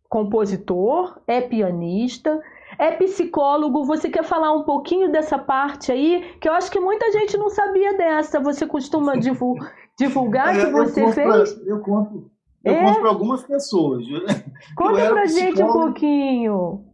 [0.08, 2.40] compositor, é pianista,
[2.78, 3.84] é psicólogo.
[3.84, 6.36] Você quer falar um pouquinho dessa parte aí?
[6.40, 8.40] Que eu acho que muita gente não sabia dessa.
[8.40, 9.14] Você costuma
[9.98, 11.54] divulgar é, que você fez?
[11.54, 12.30] Pra, eu conto,
[12.64, 12.84] eu é?
[12.84, 14.04] conto para algumas pessoas.
[14.76, 16.84] Conta para gente um pouquinho.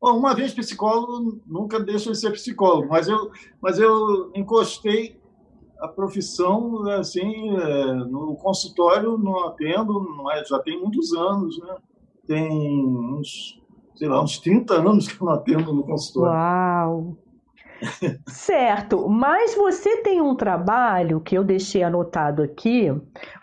[0.00, 5.18] Bom, uma vez psicólogo, nunca deixa de ser psicólogo, mas eu, mas eu encostei
[5.80, 11.76] a profissão assim é, no consultório não atendo mas já tem muitos anos né
[12.26, 13.60] tem uns
[13.96, 16.32] sei lá, uns 30 anos que eu não atendo no consultório.
[16.32, 17.18] Uau!
[18.28, 22.86] certo, mas você tem um trabalho que eu deixei anotado aqui.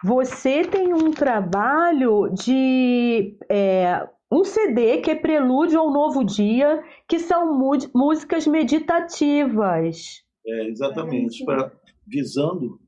[0.03, 7.19] Você tem um trabalho de é, um CD que é prelúdio ao novo dia, que
[7.19, 7.53] são
[7.93, 10.23] músicas meditativas.
[10.45, 11.71] É, exatamente, para
[12.05, 12.79] visando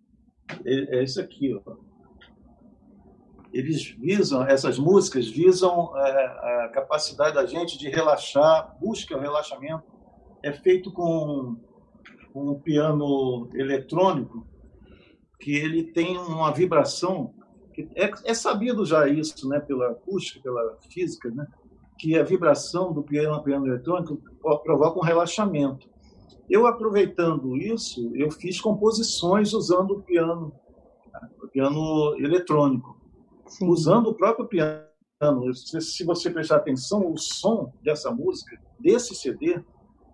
[0.65, 1.94] é, é isso aqui, ó
[3.55, 9.83] eles visam, essas músicas visam é, a capacidade da gente de relaxar, busca o relaxamento.
[10.43, 11.55] É feito com,
[12.33, 14.45] com um piano eletrônico
[15.39, 17.33] que ele tem uma vibração
[17.73, 21.47] que é, é, sabido já isso, né, pela acústica, pela física, né,
[21.97, 24.21] que a vibração do piano, piano eletrônico
[24.63, 25.89] provoca um relaxamento.
[26.49, 30.51] Eu aproveitando isso, eu fiz composições usando o piano,
[31.41, 32.94] o piano eletrônico.
[33.47, 33.67] Sim.
[33.67, 34.85] usando o próprio piano.
[35.53, 39.63] Se você prestar atenção, o som dessa música, desse CD,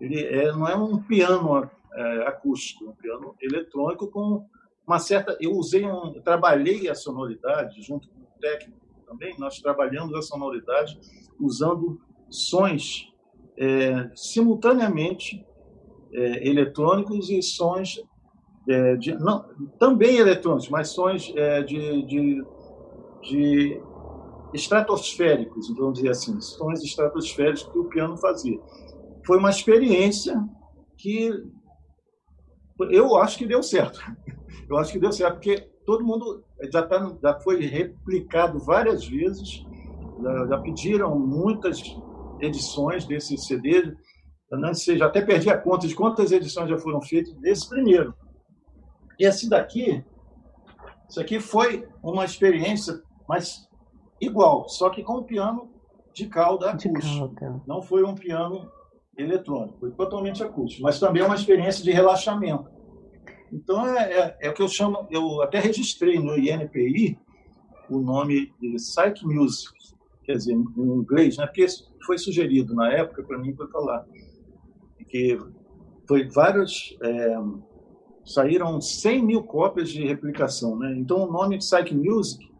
[0.00, 4.46] ele é, não é um piano é, acústico, é um piano eletrônico com
[4.86, 5.36] uma certa.
[5.40, 9.34] Eu usei um, eu trabalhei a sonoridade junto com o técnico também.
[9.38, 10.98] Nós trabalhamos a sonoridade
[11.38, 13.12] usando sons
[13.56, 15.44] é, simultaneamente
[16.12, 18.02] é, eletrônicos e sons
[18.68, 19.44] é, de, não,
[19.78, 22.44] também eletrônicos, mas sons é, de, de
[23.22, 23.80] de
[24.52, 28.58] estratosféricos, vamos dizer assim, sons estratosféricos que o piano fazia.
[29.26, 30.36] Foi uma experiência
[30.96, 31.30] que
[32.90, 34.00] eu acho que deu certo.
[34.68, 39.64] Eu acho que deu certo, porque todo mundo já, tá, já foi replicado várias vezes,
[40.22, 41.82] já, já pediram muitas
[42.40, 43.94] edições desse CD,
[44.50, 48.14] não sei, já até perdi a conta de quantas edições já foram feitas desse primeiro.
[49.18, 50.02] E esse daqui,
[51.08, 53.68] isso aqui foi uma experiência mas
[54.20, 55.70] igual, só que com o piano
[56.14, 57.60] de cauda acústica.
[57.66, 58.70] Não foi um piano
[59.16, 62.70] eletrônico, foi totalmente acústico, mas também é uma experiência de relaxamento.
[63.52, 67.18] Então é, é, é, o que eu chamo, eu até registrei no INPI
[67.90, 69.74] o nome de Psych Music,
[70.24, 71.46] quer dizer, em inglês, né?
[71.46, 71.66] porque
[72.06, 74.06] foi sugerido na época para mim para falar,
[75.08, 75.38] que
[76.08, 77.36] foi vários, é,
[78.24, 80.94] saíram 100 mil cópias de replicação, né?
[80.96, 82.51] então o nome Psych Music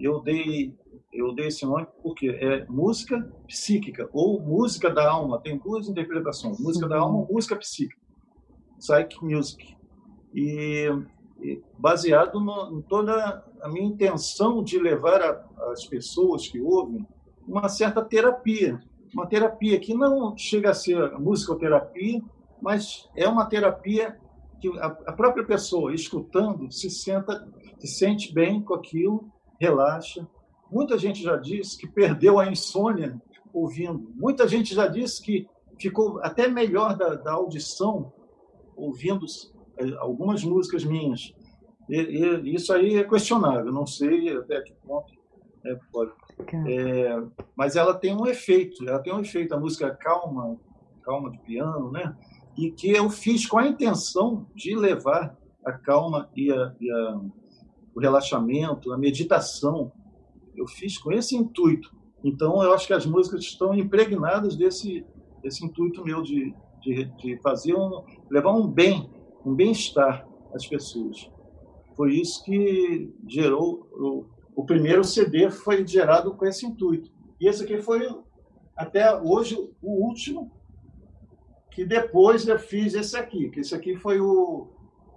[0.00, 0.74] eu dei
[1.12, 5.40] eu dei esse nome porque é música psíquica ou música da alma.
[5.40, 8.00] Tem duas interpretações: música da alma, música psíquica,
[8.78, 9.76] psychic music.
[10.32, 10.88] E,
[11.40, 17.06] e baseado no, em toda a minha intenção de levar a, as pessoas que ouvem
[17.46, 18.80] uma certa terapia,
[19.12, 22.22] uma terapia que não chega a ser musicoterapia,
[22.62, 24.16] mas é uma terapia
[24.60, 27.48] que a, a própria pessoa escutando se senta,
[27.80, 29.28] se sente bem com aquilo
[29.60, 30.26] relaxa.
[30.70, 33.20] Muita gente já disse que perdeu a insônia
[33.52, 34.10] ouvindo.
[34.14, 35.46] Muita gente já disse que
[35.78, 38.12] ficou até melhor da, da audição
[38.76, 39.26] ouvindo
[39.78, 41.34] eh, algumas músicas minhas.
[41.88, 45.12] E, e, isso aí é questionável, não sei até que ponto
[45.64, 46.12] é, pode.
[46.68, 47.22] É,
[47.54, 50.56] mas ela tem um efeito, ela tem um efeito, a música calma,
[51.02, 52.16] calma de piano, né?
[52.56, 57.20] E que eu fiz com a intenção de levar a calma e, a, e a,
[58.00, 59.92] relaxamento, a meditação.
[60.56, 61.94] Eu fiz com esse intuito.
[62.22, 65.04] Então, eu acho que as músicas estão impregnadas desse,
[65.42, 69.10] desse intuito meu de, de, de fazer um, levar um bem,
[69.44, 71.30] um bem-estar às pessoas.
[71.96, 77.10] Foi isso que gerou o, o primeiro CD foi gerado com esse intuito.
[77.40, 78.06] E esse aqui foi
[78.76, 80.50] até hoje o último
[81.70, 84.68] que depois eu fiz esse aqui, que esse aqui foi o,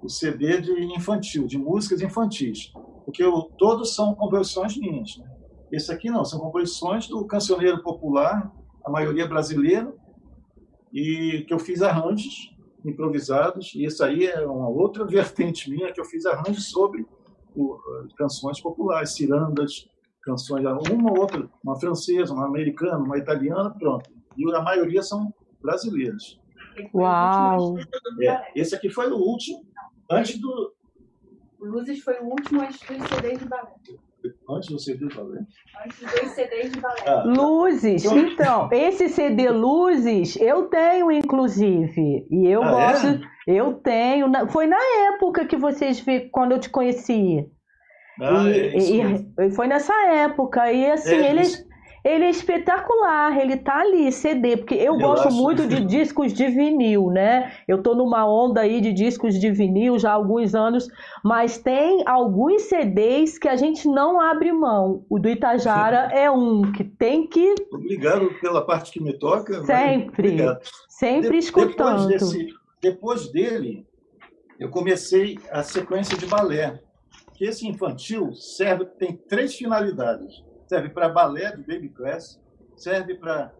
[0.04, 2.72] o CD de infantil, de músicas infantis,
[3.06, 5.18] porque eu, todos são composições minhas.
[5.18, 5.30] Né?
[5.72, 8.52] Esse aqui não, são composições do cancioneiro popular,
[8.86, 9.98] a maioria brasileiro,
[10.92, 12.54] e que eu fiz arranjos
[12.86, 17.06] improvisados, e isso aí é uma outra vertente minha, que eu fiz arranjos sobre
[17.56, 17.80] o,
[18.18, 19.88] canções populares, cirandas,
[20.22, 24.10] canções, uma ou outra, uma francesa, uma americana, uma italiana, pronto.
[24.38, 26.40] E a maioria são brasileiras.
[26.94, 27.78] Uau!
[28.22, 29.64] É, esse aqui foi o último,
[30.10, 30.74] antes do...
[31.60, 33.74] Luzes foi o último antes do CD de balé.
[34.50, 35.40] Antes do CD de balé?
[35.86, 37.02] Antes dos CDs de balé.
[37.06, 42.26] Ah, Luzes, então, então, esse CD Luzes eu tenho, inclusive.
[42.30, 43.08] E eu ah, gosto.
[43.08, 43.20] É?
[43.48, 44.32] Eu tenho.
[44.50, 44.80] Foi na
[45.14, 47.46] época que vocês viram, quando eu te conheci.
[48.22, 50.72] Ah, e, é e, foi nessa época.
[50.72, 51.68] E assim, é, eles.
[52.04, 55.38] Ele é espetacular, ele tá ali, CD, porque eu, eu gosto acho...
[55.38, 57.54] muito de discos de vinil, né?
[57.66, 60.90] Eu tô numa onda aí de discos de vinil já há alguns anos,
[61.24, 65.06] mas tem alguns CDs que a gente não abre mão.
[65.10, 66.16] O do Itajara Sim.
[66.16, 67.56] é um que tem que.
[67.72, 69.64] Obrigado pela parte que me toca.
[69.64, 70.38] Sempre.
[70.90, 72.08] Sempre de, escutando.
[72.08, 72.48] Depois, desse,
[72.82, 73.88] depois dele,
[74.60, 76.82] eu comecei a sequência de balé.
[77.34, 82.42] Que esse infantil serve, tem três finalidades serve para balé de baby class,
[82.76, 83.54] serve para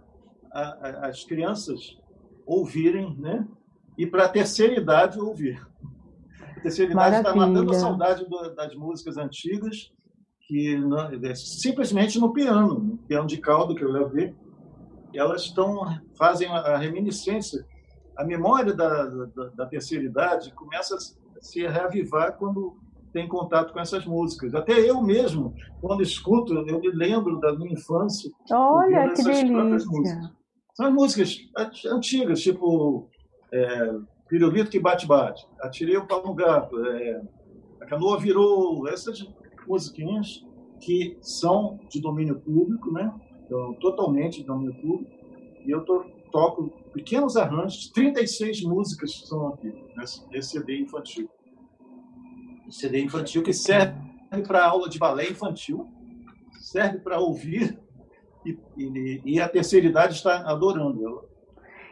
[0.52, 1.96] as crianças
[2.44, 3.48] ouvirem, né?
[3.96, 5.64] E para a terceira idade ouvir.
[6.58, 9.92] A terceira idade está matando a saudade do, das músicas antigas,
[10.48, 14.36] que não, é simplesmente no piano, no piano de caldo que eu levei,
[15.14, 17.64] elas estão fazem a reminiscência,
[18.18, 22.76] a memória da, da, da terceira idade começa a se reavivar quando
[23.14, 24.54] tem contato com essas músicas.
[24.56, 28.30] Até eu mesmo, quando escuto, eu me lembro da minha infância.
[28.52, 30.32] Olha, que delícia!
[30.74, 31.38] São músicas
[31.86, 33.08] antigas, tipo
[33.52, 33.96] é,
[34.28, 37.22] Pirulito que bate-bate, Atirei o pau no gato, é,
[37.80, 39.24] A canoa virou, essas
[39.68, 40.44] musiquinhas
[40.82, 43.14] que são de domínio público, né?
[43.46, 45.12] Então, totalmente de domínio público.
[45.66, 51.30] E eu tô, toco pequenos arranjos, 36 músicas são aqui, nesse, nesse CD infantil.
[52.70, 53.94] CD infantil que serve
[54.48, 55.88] para aula de balé infantil,
[56.60, 57.78] serve para ouvir
[58.46, 61.24] e, e, e, a terceira idade está adorando ela.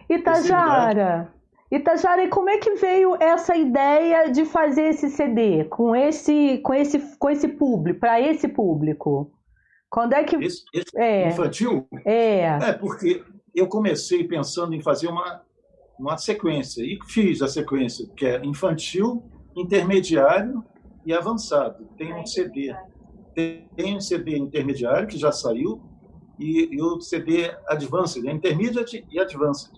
[0.09, 1.33] Itajara,
[1.71, 6.73] Itajara, e como é que veio essa ideia de fazer esse CD com esse, com
[6.73, 9.31] esse, com esse público, para esse público?
[9.89, 11.29] Quando é que esse, esse é.
[11.29, 11.87] infantil?
[12.05, 12.41] É.
[12.41, 13.23] É porque
[13.55, 15.41] eu comecei pensando em fazer uma
[16.01, 19.23] uma sequência e fiz a sequência que é infantil,
[19.55, 20.63] intermediário
[21.05, 21.87] e avançado.
[21.97, 22.75] Tem um CD,
[23.33, 25.81] tem um CD intermediário que já saiu
[26.39, 29.71] e, e o CD Advanced, é Intermediate e Advanced,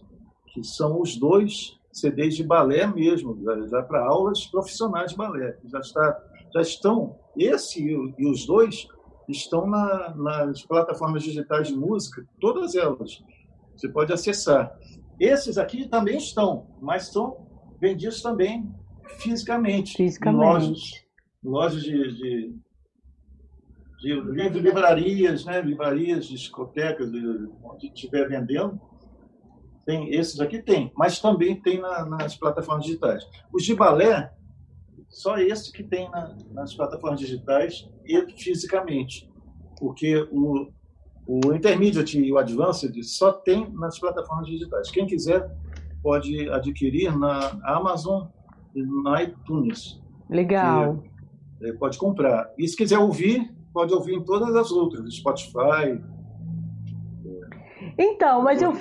[0.47, 5.57] que são os dois CDs de balé mesmo, já, já para aulas profissionais de balé.
[5.65, 6.19] Já está,
[6.53, 8.87] já estão esse e, e os dois
[9.27, 13.23] estão na, nas plataformas digitais de música, todas elas.
[13.75, 14.77] Você pode acessar.
[15.19, 17.45] Esses aqui também estão, mas são
[17.79, 18.69] vendidos também
[19.17, 20.67] fisicamente, fisicamente.
[20.69, 21.03] lojas
[21.43, 22.55] lojas de, de,
[24.01, 25.61] de, de livrarias, né?
[25.61, 27.11] livrarias, discotecas,
[27.63, 28.79] onde estiver vendendo.
[29.85, 33.27] Tem, esses aqui tem, mas também tem na, nas plataformas digitais.
[33.51, 34.31] Os de balé,
[35.09, 39.29] só esse que tem na, nas plataformas digitais e fisicamente,
[39.77, 40.71] porque o,
[41.27, 44.89] o Intermediate e o Advanced só tem nas plataformas digitais.
[44.89, 45.53] Quem quiser
[46.01, 48.27] pode adquirir na Amazon
[48.75, 50.01] na iTunes.
[50.29, 51.03] Legal.
[51.59, 52.51] Que, pode comprar.
[52.57, 56.01] E se quiser ouvir, pode ouvir em todas as outras, Spotify.
[57.97, 58.73] Então, mas eu,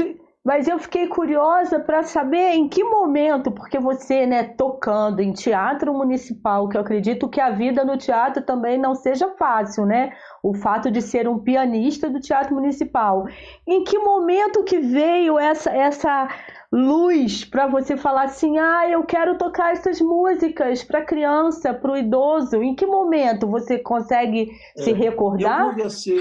[0.45, 5.95] Mas eu fiquei curiosa para saber em que momento, porque você, né, tocando em teatro
[5.95, 10.13] municipal, que eu acredito que a vida no teatro também não seja fácil, né?
[10.43, 13.25] O fato de ser um pianista do teatro municipal.
[13.65, 16.29] Em que momento que veio essa essa
[16.73, 21.97] luz para você falar assim: "Ah, eu quero tocar essas músicas para criança, para o
[21.97, 22.61] idoso"?
[22.61, 25.67] Em que momento você consegue é, se recordar?
[25.67, 26.21] Eu, conversei,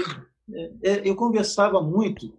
[0.54, 2.32] é, é, eu conversava muito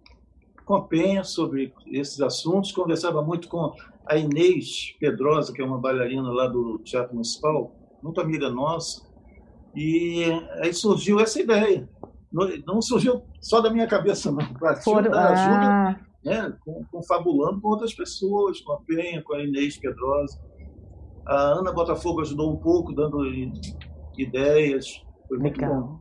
[0.64, 3.72] com a Penha sobre esses assuntos, conversava muito com
[4.06, 9.02] a Inês Pedrosa, que é uma bailarina lá do Teatro Municipal, muito amiga nossa,
[9.74, 10.24] e
[10.60, 11.88] aí surgiu essa ideia.
[12.66, 14.54] Não surgiu só da minha cabeça, não.
[14.54, 16.00] Partiu da ajuda, ah.
[16.24, 16.56] né,
[16.90, 20.38] confabulando com outras pessoas, com a Penha, com a Inês Pedrosa.
[21.26, 23.24] A Ana Botafogo ajudou um pouco, dando
[24.18, 25.02] ideias.
[25.28, 25.80] Foi muito Legal.
[25.80, 25.98] bom.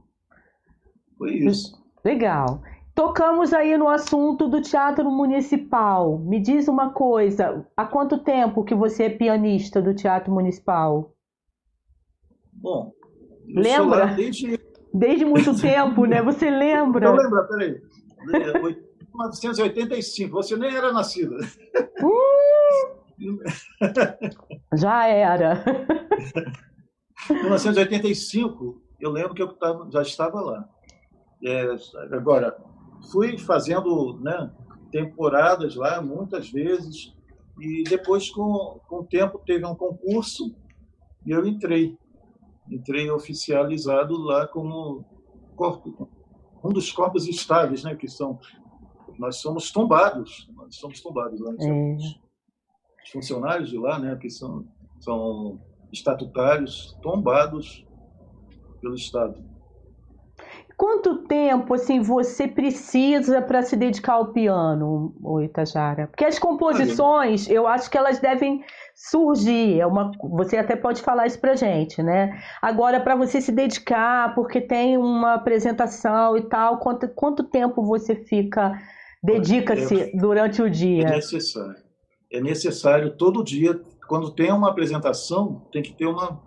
[1.18, 1.82] Foi isso.
[2.03, 2.61] Legal.
[2.95, 6.19] Tocamos aí no assunto do teatro municipal.
[6.19, 11.15] Me diz uma coisa, há quanto tempo que você é pianista do teatro municipal?
[12.51, 12.93] Bom,
[13.47, 14.13] lembra?
[14.13, 14.59] Desde...
[14.93, 15.25] desde...
[15.25, 16.21] muito tempo, né?
[16.21, 17.07] Você lembra?
[17.07, 17.81] Eu lembro, peraí.
[18.27, 21.35] 1985, você nem era nascida.
[22.01, 23.01] Uh!
[24.75, 25.63] Já era.
[27.29, 30.67] 1985, eu lembro que eu tava, já estava lá.
[31.43, 31.75] É,
[32.11, 32.55] agora,
[33.11, 34.51] fui fazendo né,
[34.91, 37.13] temporadas lá, muitas vezes,
[37.59, 40.55] e depois, com, com o tempo, teve um concurso
[41.25, 41.97] e eu entrei.
[42.69, 45.05] Entrei oficializado lá como
[45.55, 46.09] corpo,
[46.63, 48.39] um dos corpos estáveis, né, que são
[49.19, 51.95] nós somos tombados, nós somos tombados lá, é.
[51.95, 54.65] os funcionários de lá, né, que são
[54.99, 57.85] são estatutários tombados
[58.81, 59.43] pelo Estado.
[60.84, 66.07] Quanto tempo assim você precisa para se dedicar ao piano, Itajara?
[66.07, 68.61] Porque as composições, eu acho que elas devem
[68.93, 69.79] surgir.
[69.79, 72.38] É uma, você até pode falar isso para gente, né?
[72.61, 78.13] Agora, para você se dedicar, porque tem uma apresentação e tal, quanto, quanto tempo você
[78.13, 78.77] fica,
[79.23, 81.07] dedica-se é, durante o dia?
[81.07, 81.81] É necessário.
[82.29, 86.41] É necessário todo dia, quando tem uma apresentação, tem que ter uma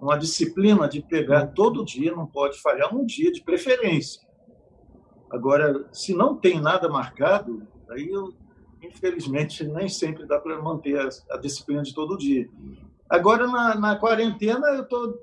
[0.00, 1.52] uma disciplina de pegar uhum.
[1.54, 4.22] todo dia, não pode falhar um dia de preferência.
[5.30, 8.32] Agora, se não tem nada marcado, aí eu,
[8.82, 12.48] infelizmente nem sempre dá para manter a, a, disciplina de todo dia.
[13.08, 15.14] Agora, na, na quarentena, eu estou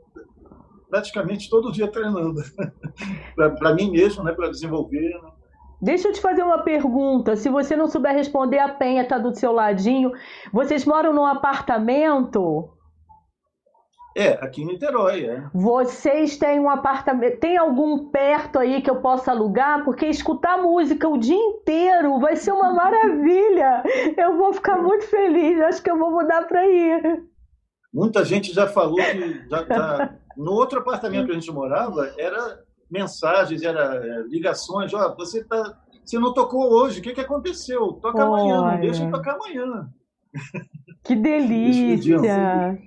[0.89, 2.41] praticamente todo dia treinando
[3.36, 5.09] para mim mesmo, né, para desenvolver.
[5.09, 5.32] Né?
[5.82, 7.36] Deixa eu te fazer uma pergunta.
[7.36, 10.11] Se você não souber responder, a Penha está do seu ladinho.
[10.53, 12.69] Vocês moram num apartamento?
[14.18, 15.43] É, aqui em Niterói, é.
[15.53, 19.84] Vocês têm um apartamento, tem algum perto aí que eu possa alugar?
[19.84, 23.84] Porque escutar música o dia inteiro vai ser uma maravilha.
[24.18, 27.26] Eu vou ficar muito feliz, acho que eu vou mudar para ir.
[27.93, 30.16] Muita gente já falou que já, já...
[30.38, 35.43] no outro apartamento que a gente morava, era mensagens, era é, ligações, ó, oh, você
[35.43, 37.91] tá, você não tocou hoje, o que que aconteceu?
[38.01, 39.89] Toca amanhã, não deixa eu tocar amanhã.
[41.06, 42.18] Que delícia!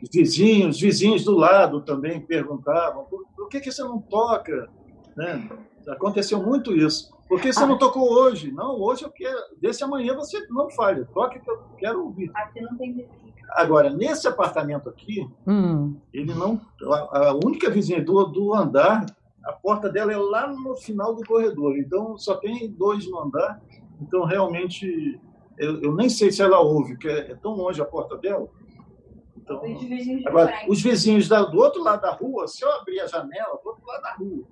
[0.03, 4.69] Os vizinhos, os vizinhos do lado também perguntavam por, por que, que você não toca?
[5.17, 5.49] Né?
[5.89, 7.17] Aconteceu muito isso.
[7.29, 7.67] Por que você ah.
[7.67, 8.51] não tocou hoje?
[8.51, 9.39] Não, hoje eu quero.
[9.61, 11.07] Desse amanhã você não falha.
[11.15, 12.31] Toque que eu quero ouvir.
[12.35, 13.07] Aqui não tem
[13.51, 15.97] Agora, nesse apartamento aqui, hum.
[16.13, 16.61] ele não.
[16.91, 19.07] A, a, única vizinha do, do andar,
[19.45, 21.79] a porta dela é lá no final do corredor.
[21.79, 23.61] Então só tem dois no andar.
[24.01, 25.21] Então realmente
[25.59, 28.49] eu, eu, nem sei se ela ouve, porque é, é tão longe a porta dela.
[29.37, 29.63] Então,
[30.27, 33.69] agora, os vizinhos da, do outro lado da rua, se eu abrir a janela, do
[33.69, 34.45] outro lado da rua,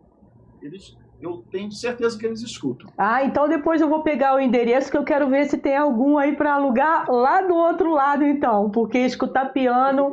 [0.62, 2.90] eles, eu tenho certeza que eles escutam.
[2.96, 6.16] Ah, então depois eu vou pegar o endereço que eu quero ver se tem algum
[6.18, 10.12] aí para alugar lá do outro lado, então, porque escutar piano.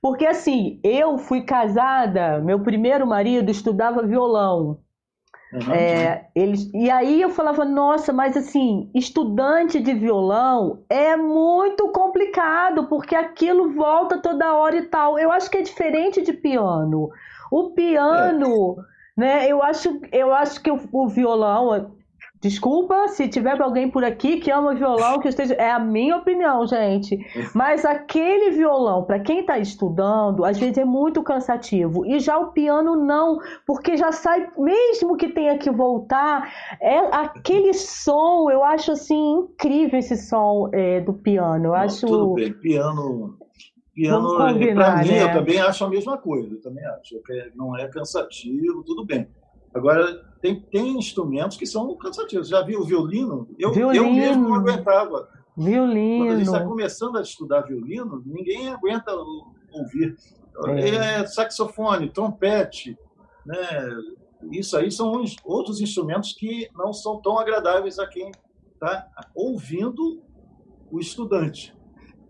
[0.00, 4.78] Porque assim, eu fui casada, meu primeiro marido estudava violão.
[5.52, 5.72] Uhum.
[5.72, 12.86] É, eles, e aí eu falava, nossa, mas assim, estudante de violão é muito complicado,
[12.86, 15.18] porque aquilo volta toda hora e tal.
[15.18, 17.10] Eu acho que é diferente de piano.
[17.50, 19.20] O piano, é.
[19.20, 19.48] né?
[19.48, 21.90] Eu acho, eu acho que o, o violão,
[22.40, 25.52] Desculpa se tiver alguém por aqui que ama violão, que esteja.
[25.54, 27.18] É a minha opinião, gente.
[27.54, 32.06] Mas aquele violão, para quem está estudando, às vezes é muito cansativo.
[32.06, 37.74] E já o piano não, porque já sai, mesmo que tenha que voltar, é aquele
[37.74, 41.66] som, eu acho assim incrível esse som é, do piano.
[41.66, 42.06] Eu não, acho.
[42.06, 43.36] Tudo bem, piano.
[43.94, 45.24] Piano, para mim, né?
[45.24, 46.54] eu também acho a mesma coisa.
[46.54, 47.20] Eu também acho.
[47.54, 49.28] Não é cansativo, tudo bem.
[49.74, 52.48] Agora, tem, tem instrumentos que são cansativos.
[52.48, 53.48] Já viu o violino?
[53.58, 54.04] Eu, violino.
[54.04, 55.28] eu mesmo não aguentava.
[55.56, 56.24] Violino.
[56.24, 59.12] Quando a gente está começando a estudar violino, ninguém aguenta
[59.72, 60.16] ouvir.
[60.66, 60.88] É.
[60.88, 62.96] É saxofone, trompete,
[63.44, 63.56] né?
[64.50, 68.30] Isso aí são outros instrumentos que não são tão agradáveis a quem
[68.72, 70.22] está ouvindo
[70.90, 71.76] o estudante.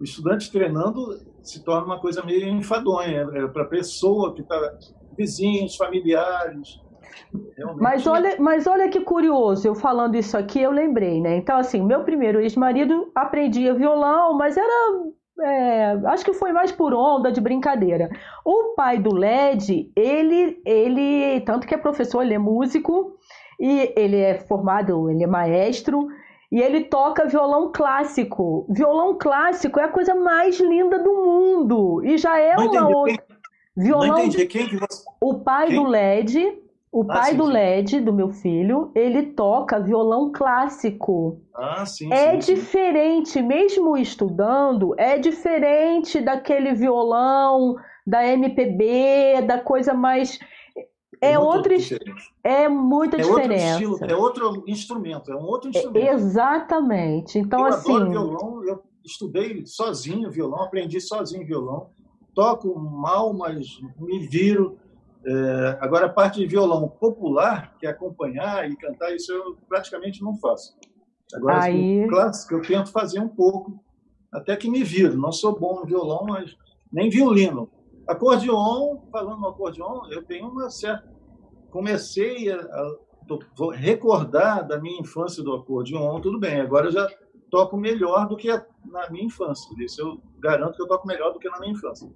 [0.00, 4.78] O estudante treinando se torna uma coisa meio enfadonha é para a pessoa que está
[5.16, 6.80] vizinhos, familiares.
[7.56, 7.82] Realmente...
[7.82, 11.36] Mas olha, mas olha que curioso, eu falando isso aqui, eu lembrei, né?
[11.36, 15.10] Então, assim, meu primeiro ex-marido aprendia violão, mas era.
[15.42, 18.10] É, acho que foi mais por onda de brincadeira.
[18.44, 23.14] O pai do LED, ele, ele, tanto que é professor, ele é músico,
[23.58, 26.08] e ele é formado, ele é maestro,
[26.50, 28.66] e ele toca violão clássico.
[28.68, 32.02] Violão clássico é a coisa mais linda do mundo.
[32.04, 33.24] E já é não uma outra.
[33.76, 34.08] Violão.
[34.08, 34.46] Não entendi.
[34.46, 35.04] Quem que você...
[35.20, 35.76] O pai Quem?
[35.76, 36.58] do LED,
[36.92, 37.52] o ah, pai sim, do sim.
[37.52, 41.40] LED, do meu filho, ele toca violão clássico.
[41.54, 42.12] Ah, sim.
[42.12, 47.76] É sim, diferente, mesmo estudando, é diferente daquele violão
[48.06, 50.38] da MPB, da coisa mais
[51.22, 51.74] é, é outra
[52.42, 53.84] é muita é diferença.
[53.84, 56.04] Outro estilo, é outro instrumento, é um outro instrumento.
[56.04, 57.38] É, exatamente.
[57.38, 61.90] Então eu assim, adoro violão, eu estudei sozinho violão, aprendi sozinho violão.
[62.34, 63.66] Toco mal, mas
[63.98, 64.78] me viro.
[65.24, 70.22] É, agora a parte de violão popular, que é acompanhar e cantar, isso eu praticamente
[70.22, 70.76] não faço.
[71.34, 72.06] Agora Aí...
[72.08, 73.82] clássico eu tento fazer um pouco,
[74.32, 75.16] até que me viro.
[75.16, 76.56] Não sou bom no violão, mas
[76.92, 77.70] nem violino.
[78.08, 81.08] Acordeon, falando no acordeon, eu tenho uma certa.
[81.70, 82.96] Comecei a, a
[83.56, 87.08] vou recordar da minha infância do acordeon, tudo bem, agora eu já
[87.50, 88.48] toco melhor do que
[88.84, 89.68] na minha infância.
[89.78, 92.10] Isso eu garanto que eu toco melhor do que na minha infância.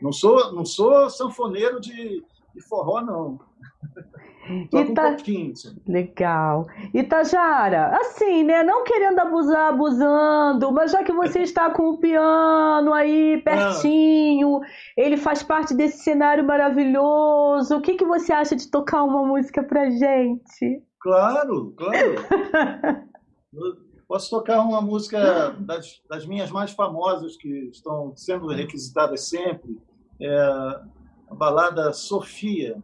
[0.00, 2.24] Não sou, não sou sanfoneiro de,
[2.60, 3.40] de forró, não.
[4.72, 4.78] Ita...
[4.78, 5.52] um pouquinho.
[5.52, 5.76] Assim.
[5.86, 6.66] Legal.
[6.92, 8.62] Itajara, assim, né?
[8.62, 14.60] Não querendo abusar, abusando, mas já que você está com o piano aí pertinho,
[14.96, 19.62] ele faz parte desse cenário maravilhoso, o que, que você acha de tocar uma música
[19.62, 20.82] pra gente?
[21.00, 23.10] Claro, claro.
[24.08, 29.78] Posso tocar uma música das, das minhas mais famosas, que estão sendo requisitadas sempre.
[30.20, 30.80] É
[31.30, 32.82] a balada Sofia,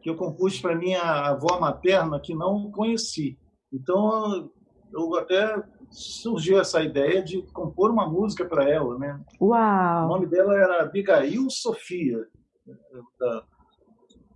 [0.00, 3.36] que eu compus para minha avó materna que não conheci.
[3.72, 4.50] Então,
[4.92, 9.20] eu até surgiu essa ideia de compor uma música para ela, né?
[9.40, 10.04] Uau!
[10.04, 12.24] O nome dela era Abigail Sofia,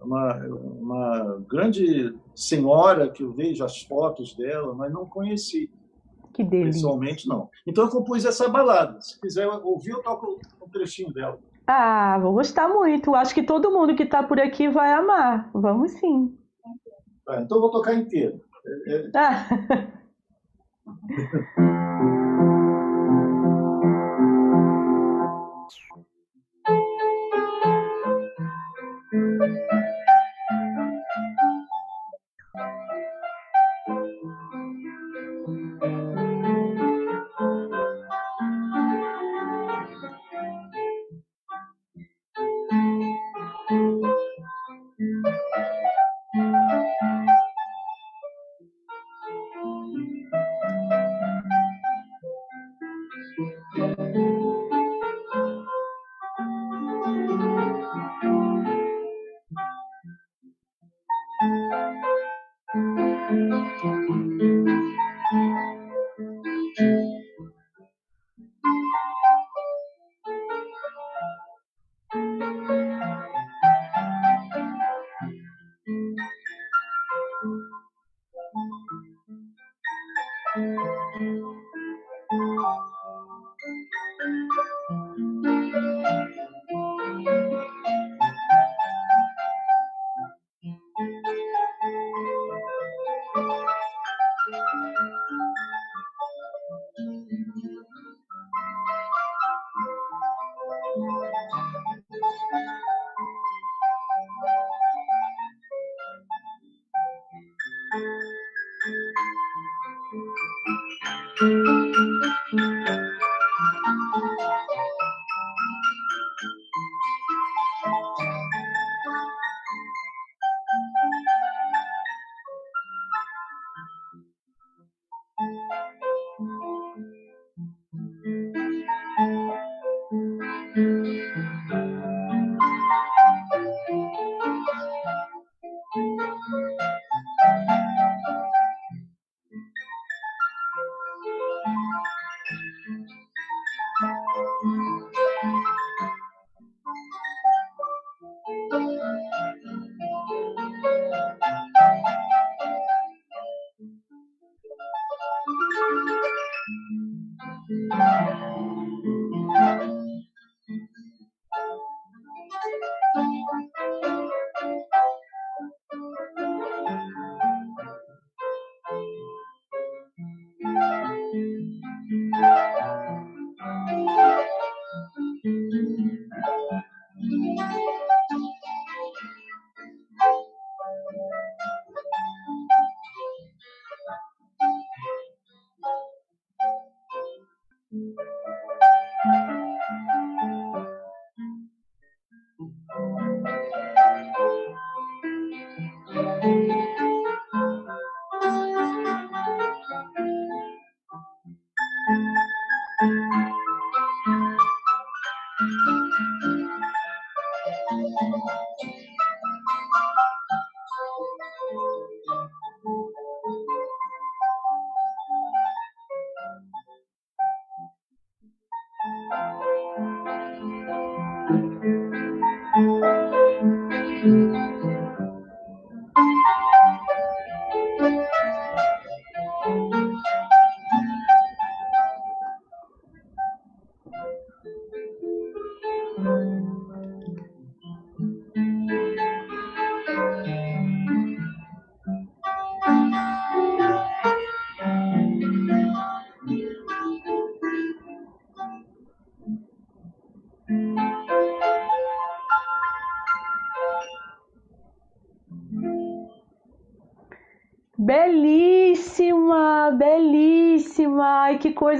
[0.00, 5.70] uma, uma grande senhora que eu vejo as fotos dela, mas não conheci.
[6.34, 6.72] Que delícia.
[6.72, 7.50] Pessoalmente, não.
[7.66, 9.00] Então, eu compus essa balada.
[9.00, 11.38] Se quiser ouvir, eu toco um trechinho dela.
[11.74, 13.14] Ah, vou gostar muito.
[13.14, 15.48] Acho que todo mundo que está por aqui vai amar.
[15.54, 16.36] Vamos sim.
[17.24, 18.38] Tá, então vou tocar inteiro.
[18.86, 19.10] É, é...
[19.16, 19.48] Ah.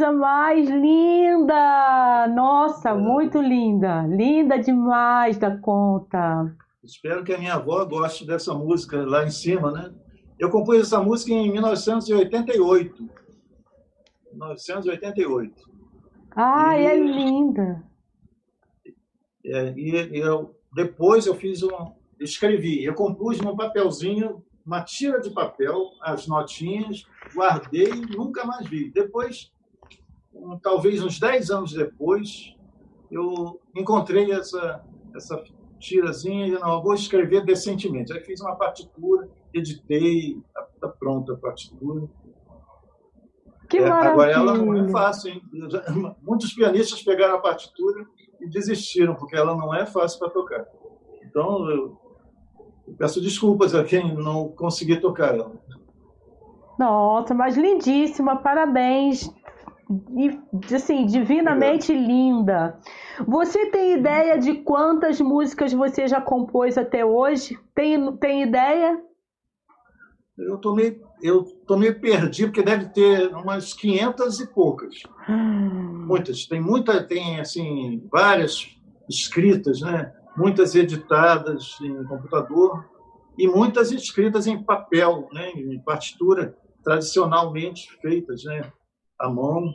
[0.02, 2.26] coisa mais linda.
[2.34, 2.94] Nossa, é.
[2.94, 4.02] muito linda.
[4.06, 6.52] Linda demais da conta.
[6.82, 9.94] Espero que a minha avó goste dessa música lá em cima, né?
[10.38, 13.08] Eu compus essa música em 1988.
[14.32, 15.70] 1988.
[16.34, 17.84] Ai, e, é linda.
[19.44, 21.92] É, e eu, depois eu fiz um.
[22.18, 28.68] Escrevi, eu compus num papelzinho uma tira de papel, as notinhas, guardei e nunca mais
[28.68, 28.90] vi.
[28.90, 29.52] Depois,
[30.34, 32.54] um, talvez uns 10 anos depois,
[33.10, 34.82] eu encontrei essa,
[35.14, 35.42] essa
[35.78, 38.12] tirazinha e não, vou escrever decentemente.
[38.12, 42.08] Aí fiz uma partitura, editei, está tá pronta a partitura.
[43.68, 45.42] Que é, agora ela não é fácil, hein?
[46.22, 48.06] Muitos pianistas pegaram a partitura
[48.40, 50.66] e desistiram, porque ela não é fácil para tocar.
[51.22, 52.02] Então, eu
[52.98, 55.52] Peço desculpas a quem não consegui tocar ela.
[56.78, 59.32] Nossa, mas lindíssima, parabéns.
[60.74, 62.12] Assim, divinamente Obrigado.
[62.12, 62.80] linda.
[63.26, 67.58] Você tem ideia de quantas músicas você já compôs até hoje?
[67.74, 69.00] Tem, tem ideia?
[70.38, 74.94] Eu tô meio, eu tô meio perdido, porque deve ter umas 500 e poucas.
[75.28, 76.06] Hum.
[76.06, 76.46] Muitas.
[76.46, 78.68] Tem muita, tem assim, várias
[79.08, 80.12] escritas, né?
[80.36, 82.84] muitas editadas em computador
[83.38, 88.72] e muitas escritas em papel, né, em partitura tradicionalmente feitas, né,
[89.22, 89.72] à mão.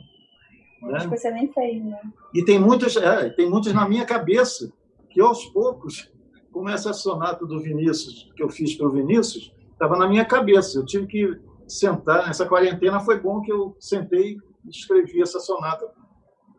[0.82, 0.98] Né?
[1.00, 2.00] que você nem fez, né?
[2.32, 4.72] E tem muitas, é, tem muitas na minha cabeça
[5.10, 6.12] que aos poucos,
[6.52, 10.78] como essa sonata do Vinícius que eu fiz para o Vinícius, estava na minha cabeça.
[10.78, 13.00] Eu tive que sentar nessa quarentena.
[13.00, 15.90] Foi bom que eu sentei e escrevi essa sonata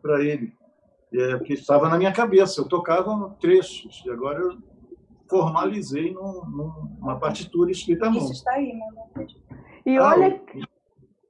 [0.02, 0.52] para ele
[1.12, 2.60] é, porque estava na minha cabeça.
[2.60, 4.58] Eu tocava trechos e agora eu
[5.28, 6.44] formalizei num,
[6.98, 8.22] numa partitura escrita à mão.
[8.22, 9.26] Isso está aí, né?
[9.86, 10.42] E ah, olha.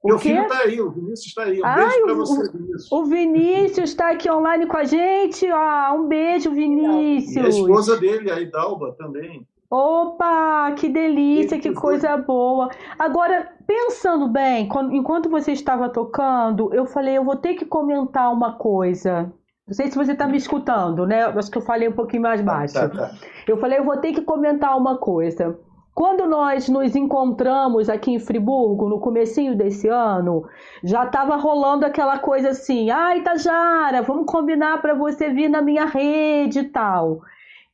[0.02, 1.60] O, meu filho está aí, o Vinícius está aí.
[1.60, 2.92] Um Ai, beijo para você, Vinícius.
[2.92, 5.46] O Vinícius está aqui online com a gente.
[5.46, 7.36] Ah, um beijo, Vinícius.
[7.36, 9.46] E a esposa dele, a Idalba, também.
[9.70, 12.70] Opa, que delícia, que coisa boa.
[12.98, 18.32] Agora, pensando bem, quando, enquanto você estava tocando, eu falei, eu vou ter que comentar
[18.32, 19.32] uma coisa.
[19.68, 21.22] Não sei se você está me escutando, né?
[21.24, 22.74] Acho que eu falei um pouquinho mais baixo.
[22.74, 23.12] Tá, tá.
[23.46, 25.56] Eu falei, eu vou ter que comentar uma coisa.
[25.94, 30.48] Quando nós nos encontramos aqui em Friburgo, no comecinho desse ano,
[30.82, 35.84] já estava rolando aquela coisa assim, ai, Tajara, vamos combinar para você vir na minha
[35.84, 37.20] rede e tal.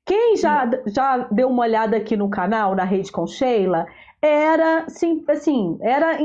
[0.05, 3.87] Quem já, já deu uma olhada aqui no canal, na Rede com Sheila,
[4.23, 6.19] era, sim, assim, era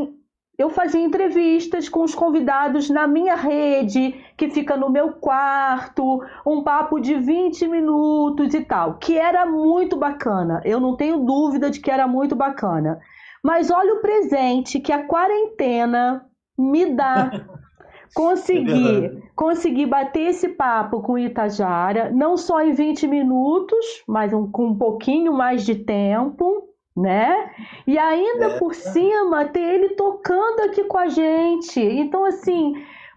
[0.62, 6.64] eu fazia entrevistas com os convidados na minha rede, que fica no meu quarto, um
[6.64, 10.62] papo de 20 minutos e tal, que era muito bacana.
[10.64, 13.00] Eu não tenho dúvida de que era muito bacana.
[13.44, 17.32] Mas olha o presente que a quarentena me dá.
[18.14, 24.52] Consegui, é consegui bater esse papo com Itajara, não só em 20 minutos, mas um,
[24.52, 27.52] com um pouquinho mais de tempo, né?
[27.88, 28.60] E ainda é.
[28.60, 31.80] por cima ter ele tocando aqui com a gente.
[31.80, 32.74] Então, assim,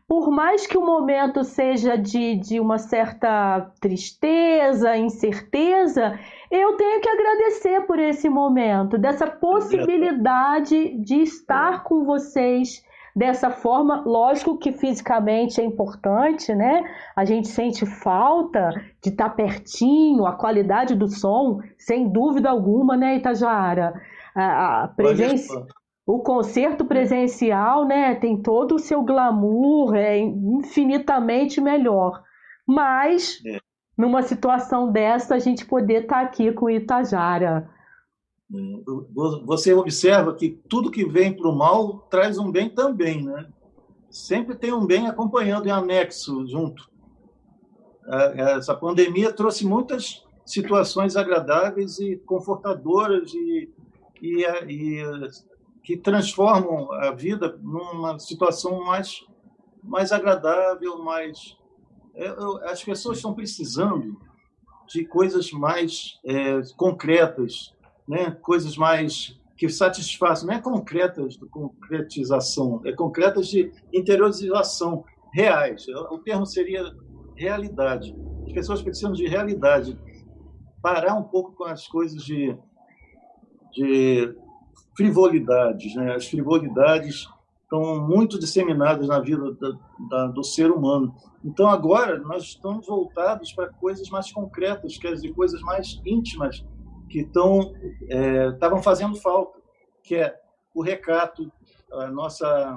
[0.07, 6.19] por mais que o momento seja de, de uma certa tristeza, incerteza,
[6.51, 12.85] eu tenho que agradecer por esse momento, dessa possibilidade de estar com vocês
[13.15, 14.03] dessa forma.
[14.05, 16.83] Lógico que fisicamente é importante, né?
[17.15, 18.71] A gente sente falta
[19.03, 23.95] de estar pertinho, a qualidade do som, sem dúvida alguma, né, Itajara?
[24.35, 25.67] A, a presença.
[26.07, 32.23] O concerto presencial, né, tem todo o seu glamour, é infinitamente melhor.
[32.67, 33.59] Mas, é.
[33.97, 37.71] numa situação dessa, a gente poder estar aqui com Itajara.
[39.45, 43.49] Você observa que tudo que vem para o mal traz um bem também, né?
[44.11, 46.89] Sempre tem um bem acompanhando em anexo, junto.
[48.07, 53.73] Essa pandemia trouxe muitas situações agradáveis e confortadoras e,
[54.21, 55.03] e, e
[55.85, 59.25] que transformam a vida numa situação mais,
[59.83, 61.57] mais agradável, mais.
[62.15, 62.29] É,
[62.71, 64.19] as pessoas estão precisando
[64.89, 67.74] de coisas mais é, concretas,
[68.07, 68.31] né?
[68.43, 75.87] coisas mais que satisfaçam, não é concretas concretização, é concretas de interiorização, reais.
[76.11, 76.95] O termo seria
[77.37, 78.17] realidade.
[78.47, 79.99] As pessoas precisam de realidade.
[80.81, 82.57] Parar um pouco com as coisas de,
[83.73, 84.35] de
[84.97, 85.95] frivolidades.
[85.97, 86.15] Né?
[86.15, 87.27] As frivolidades
[87.63, 89.73] estão muito disseminadas na vida da,
[90.09, 91.15] da, do ser humano.
[91.45, 96.65] Então, agora, nós estamos voltados para coisas mais concretas, quer dizer, coisas mais íntimas,
[97.15, 97.73] que estão
[98.09, 99.61] é, estavam fazendo falta,
[100.03, 100.37] que é
[100.75, 101.49] o recato,
[101.93, 102.77] a nossa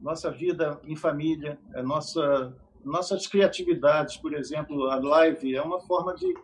[0.00, 6.14] nossa vida em família, a nossa nossas criatividades, por exemplo, a live é uma forma
[6.14, 6.34] de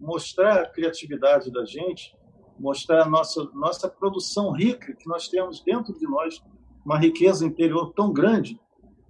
[0.00, 2.16] mostrar a criatividade da gente,
[2.58, 6.42] mostrar a nossa nossa produção rica que nós temos dentro de nós,
[6.82, 8.58] uma riqueza interior tão grande.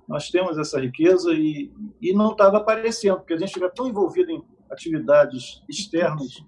[0.09, 4.33] Nós temos essa riqueza e, e não estava aparecendo, porque a gente fica tão envolvido
[4.33, 6.43] em atividades externas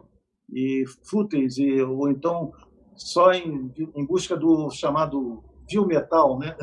[0.54, 2.52] e fúteis, e, ou então
[2.94, 6.56] só em, em busca do chamado viu metal, né?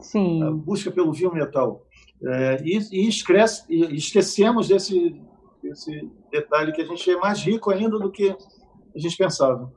[0.00, 0.42] Sim.
[0.42, 1.86] A busca pelo viu metal.
[2.22, 5.20] É, e, e, esquece, e esquecemos desse,
[5.62, 8.36] desse detalhe que a gente é mais rico ainda do que
[8.94, 9.72] a gente pensava.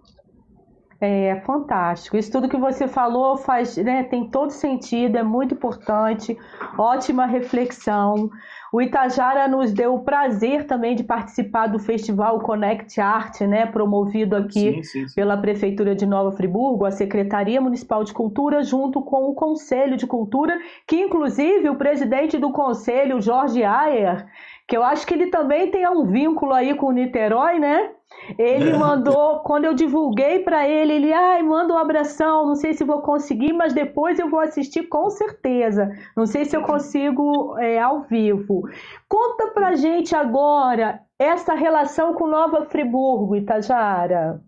[1.04, 2.16] É fantástico.
[2.16, 6.38] Isso tudo que você falou faz, né, tem todo sentido, é muito importante.
[6.78, 8.30] Ótima reflexão.
[8.72, 14.36] O Itajara nos deu o prazer também de participar do festival Connect Art, né, promovido
[14.36, 15.16] aqui sim, sim, sim.
[15.16, 20.06] pela Prefeitura de Nova Friburgo, a Secretaria Municipal de Cultura, junto com o Conselho de
[20.06, 24.28] Cultura, que inclusive o presidente do Conselho, Jorge Ayer,
[24.68, 27.92] que eu acho que ele também tem um vínculo aí com o Niterói, né?
[28.38, 28.78] Ele é.
[28.78, 33.02] mandou, quando eu divulguei para ele, ele, ai, manda um abração, não sei se vou
[33.02, 35.90] conseguir, mas depois eu vou assistir com certeza.
[36.16, 38.64] Não sei se eu consigo é, ao vivo.
[39.08, 44.42] Conta pra gente agora essa relação com Nova Friburgo, Itajara.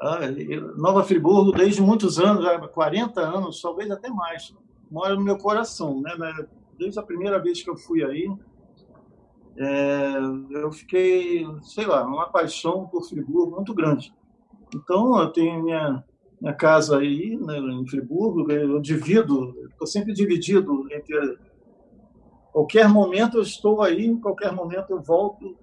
[0.00, 0.20] Ah,
[0.76, 4.54] Nova Friburgo, desde muitos anos, já 40 anos, talvez até mais,
[4.90, 6.12] mora no meu coração, né?
[6.78, 8.28] Desde a primeira vez que eu fui aí,
[9.58, 10.16] é,
[10.50, 14.12] eu fiquei, sei lá, uma paixão por Friburgo muito grande.
[14.74, 16.04] Então, eu tenho minha,
[16.40, 21.38] minha casa aí né, em Friburgo, eu divido, estou sempre dividido entre.
[22.52, 25.56] Qualquer momento eu estou aí, em qualquer momento eu volto,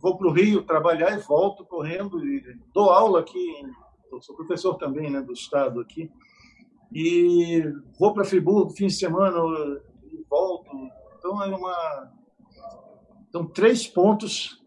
[0.00, 3.62] vou para o Rio trabalhar e volto correndo, e dou aula aqui,
[4.12, 6.10] eu sou professor também né, do Estado aqui,
[6.92, 7.62] e
[7.98, 9.38] vou para Friburgo fim de semana
[10.12, 10.70] e volto.
[11.18, 12.12] Então, é uma
[13.36, 14.62] então, três pontos.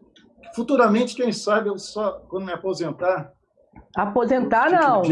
[0.54, 3.32] Futuramente, quem sabe, eu só, quando me aposentar.
[3.96, 5.02] Aposentar não.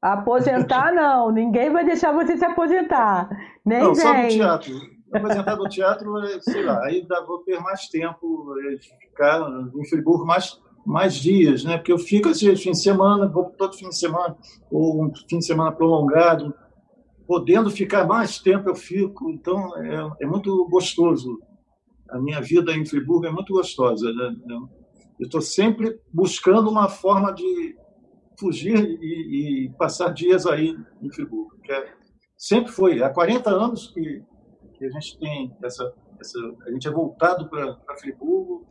[0.00, 1.30] Aposentar não.
[1.32, 3.28] Ninguém vai deixar você se aposentar.
[3.64, 4.02] Nem não, vem.
[4.02, 4.94] só no teatro.
[5.12, 10.60] Aposentar do teatro, sei lá, aí vou ter mais tempo, é, ficar em Friburgo mais,
[10.84, 11.76] mais dias, né?
[11.76, 14.36] Porque eu fico assim, fim de semana, vou todo fim de semana,
[14.72, 16.52] ou um fim de semana prolongado,
[17.28, 21.38] podendo ficar mais tempo eu fico, então é, é muito gostoso
[22.08, 24.12] a minha vida em Friburgo é muito gostosa.
[24.12, 24.36] Né?
[25.18, 27.76] Eu estou sempre buscando uma forma de
[28.38, 31.56] fugir e, e, passar dias aí em Friburgo.
[31.62, 31.94] Que é,
[32.36, 33.02] sempre foi.
[33.02, 34.22] Há 40 anos que,
[34.74, 36.38] que a gente tem essa, essa.
[36.66, 38.66] A gente é voltado para Friburgo.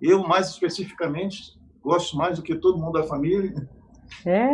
[0.00, 3.52] Eu, mais especificamente, gosto mais do que todo mundo da família.
[4.24, 4.48] É.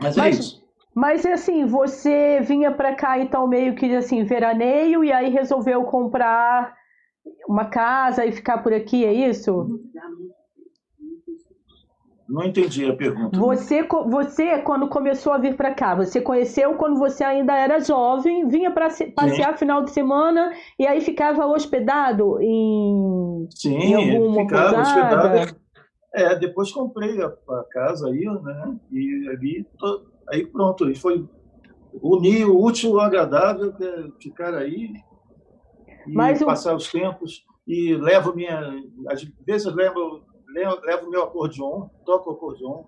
[0.00, 0.59] Mas, é Mas é isso.
[0.94, 6.74] Mas assim, você vinha para cá então meio que assim, veraneio e aí resolveu comprar
[7.48, 9.80] uma casa e ficar por aqui, é isso?
[12.30, 13.36] Não entendi a pergunta.
[13.36, 18.46] Você, você quando começou a vir para cá, você conheceu quando você ainda era jovem,
[18.46, 19.58] vinha para passear Sim.
[19.58, 25.26] final de semana e aí ficava hospedado em, Sim, em alguma ficava pousada?
[25.26, 25.60] hospedado.
[26.14, 28.76] É, depois comprei a, a, casa aí, né?
[28.92, 29.66] E ali,
[30.30, 31.28] aí pronto, aí foi
[32.02, 34.92] unir o útil ao agradável, que é ficar aí
[36.06, 36.76] e Mas passar o...
[36.76, 37.44] os tempos.
[37.66, 38.82] E levo minha.
[39.08, 40.22] Às vezes levo
[40.54, 42.84] levo meu acordeon, toco acordeon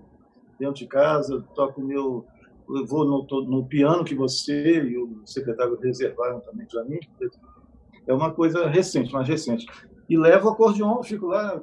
[0.59, 2.26] dentro de casa, toco meu.
[2.68, 6.99] Eu vou no, no piano que você e o secretário reservaram também para mim.
[8.07, 9.66] É uma coisa recente, mais recente.
[10.09, 11.61] E levo o acordeon, fico lá.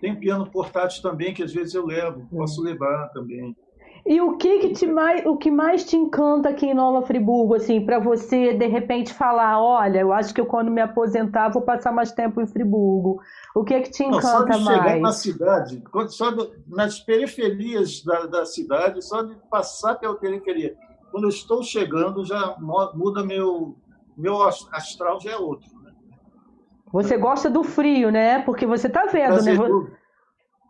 [0.00, 3.56] Tem piano portátil também, que às vezes eu levo, posso levar também.
[4.04, 7.54] E o que, que te mais, o que mais te encanta aqui em Nova Friburgo,
[7.54, 11.62] assim, para você de repente falar, olha, eu acho que eu quando me aposentar vou
[11.62, 13.20] passar mais tempo em Friburgo.
[13.54, 14.82] O que que te encanta Não, só de mais?
[14.82, 20.74] chegar na cidade, só do, nas periferias da, da cidade, só de passar pela periferia.
[21.12, 22.56] Quando eu estou chegando, já
[22.94, 23.76] muda meu
[24.16, 25.70] meu astral já é outro.
[25.82, 25.92] Né?
[26.92, 28.40] Você gosta do frio, né?
[28.40, 29.56] Porque você está vendo, né?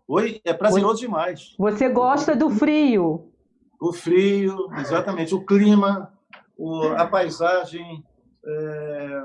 [0.08, 1.54] Oi, é prazeroso demais.
[1.58, 3.32] Você gosta do frio?
[3.80, 5.34] O frio, exatamente.
[5.34, 6.12] O clima,
[6.56, 8.04] o, a paisagem,
[8.44, 9.24] é,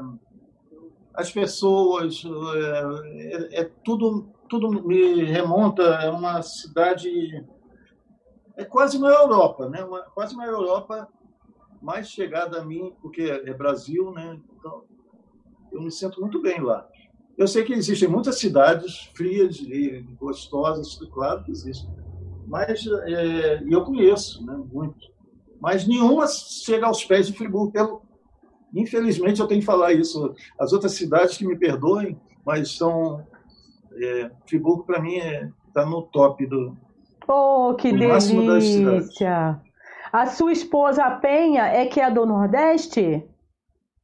[1.14, 2.24] as pessoas,
[3.52, 7.44] é, é, tudo, tudo me remonta a uma cidade.
[8.56, 9.84] É quase uma Europa, né?
[9.84, 11.08] Uma, quase uma Europa
[11.82, 14.40] mais chegada a mim, porque é Brasil, né?
[14.58, 14.84] Então,
[15.72, 16.88] eu me sinto muito bem lá.
[17.38, 21.90] Eu sei que existem muitas cidades frias e gostosas, claro que existem,
[22.48, 24.98] mas é, eu conheço, né, muito.
[25.62, 27.72] Mas nenhuma chega aos pés de Friburgo.
[27.72, 28.02] Pelo,
[28.74, 30.34] infelizmente, eu tenho que falar isso.
[30.60, 33.26] As outras cidades que me perdoem, mas são
[34.02, 36.78] é, Friburgo para mim está é, tá no top do.
[37.28, 39.62] Oh, que delícia!
[40.14, 43.24] A sua esposa a Penha é que é do Nordeste?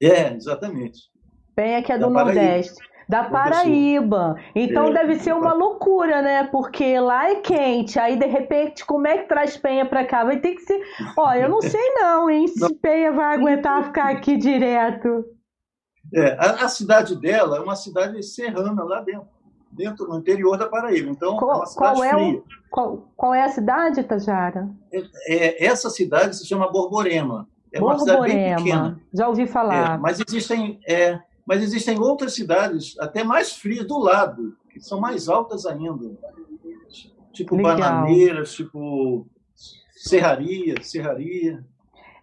[0.01, 0.99] É, exatamente.
[1.55, 2.75] Penha que é do Nordeste.
[3.13, 4.37] Da Paraíba.
[4.55, 6.45] Então é, deve ser uma loucura, né?
[6.45, 10.23] Porque lá é quente, aí de repente, como é que traz penha para cá?
[10.23, 10.81] Vai ter que ser.
[11.15, 12.47] Olha, eu não sei não, hein?
[12.47, 15.25] Se penha vai aguentar ficar aqui direto.
[16.11, 19.27] É, a, a, cidade dela é uma cidade serrana lá dentro,
[19.71, 21.11] dentro no interior da Paraíba.
[21.11, 22.15] Então, qual, é qual é.
[22.15, 24.67] O, qual, qual, é a cidade, Tajara?
[24.91, 27.47] É, é, essa cidade se chama Borborema.
[27.71, 28.17] É Borborema.
[28.17, 28.99] uma cidade bem pequena.
[29.13, 29.97] Já ouvi falar.
[29.97, 34.99] É, mas existem é, mas existem outras cidades, até mais frias, do lado, que são
[34.99, 36.11] mais altas ainda.
[37.31, 37.75] Tipo Legal.
[37.75, 39.27] Bananeiras, tipo
[39.95, 41.63] Serraria, Serraria.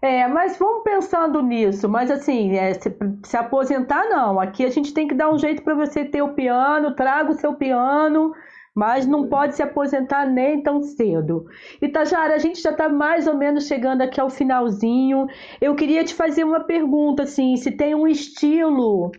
[0.03, 1.89] É, mas vamos pensando nisso.
[1.89, 4.41] Mas assim, é, se, se, aposentar, não.
[4.41, 7.39] Aqui a gente tem que dar um jeito para você ter o piano, traga o
[7.39, 8.33] seu piano,
[8.75, 11.47] mas não pode se aposentar nem tão cedo.
[11.83, 15.27] Itajara, a gente já está mais ou menos chegando aqui ao finalzinho.
[15.61, 19.11] Eu queria te fazer uma pergunta, assim, se tem um estilo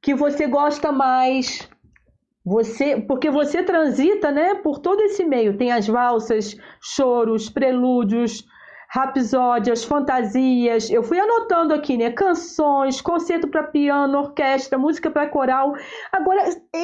[0.00, 1.68] que você gosta mais,
[2.44, 5.58] você, porque você transita, né, por todo esse meio.
[5.58, 8.44] Tem as valsas, choros, prelúdios,
[8.88, 10.90] rapsódias, fantasias.
[10.90, 12.10] Eu fui anotando aqui, né?
[12.10, 15.74] Canções, concerto para piano, orquestra, música para coral.
[16.12, 16.42] Agora,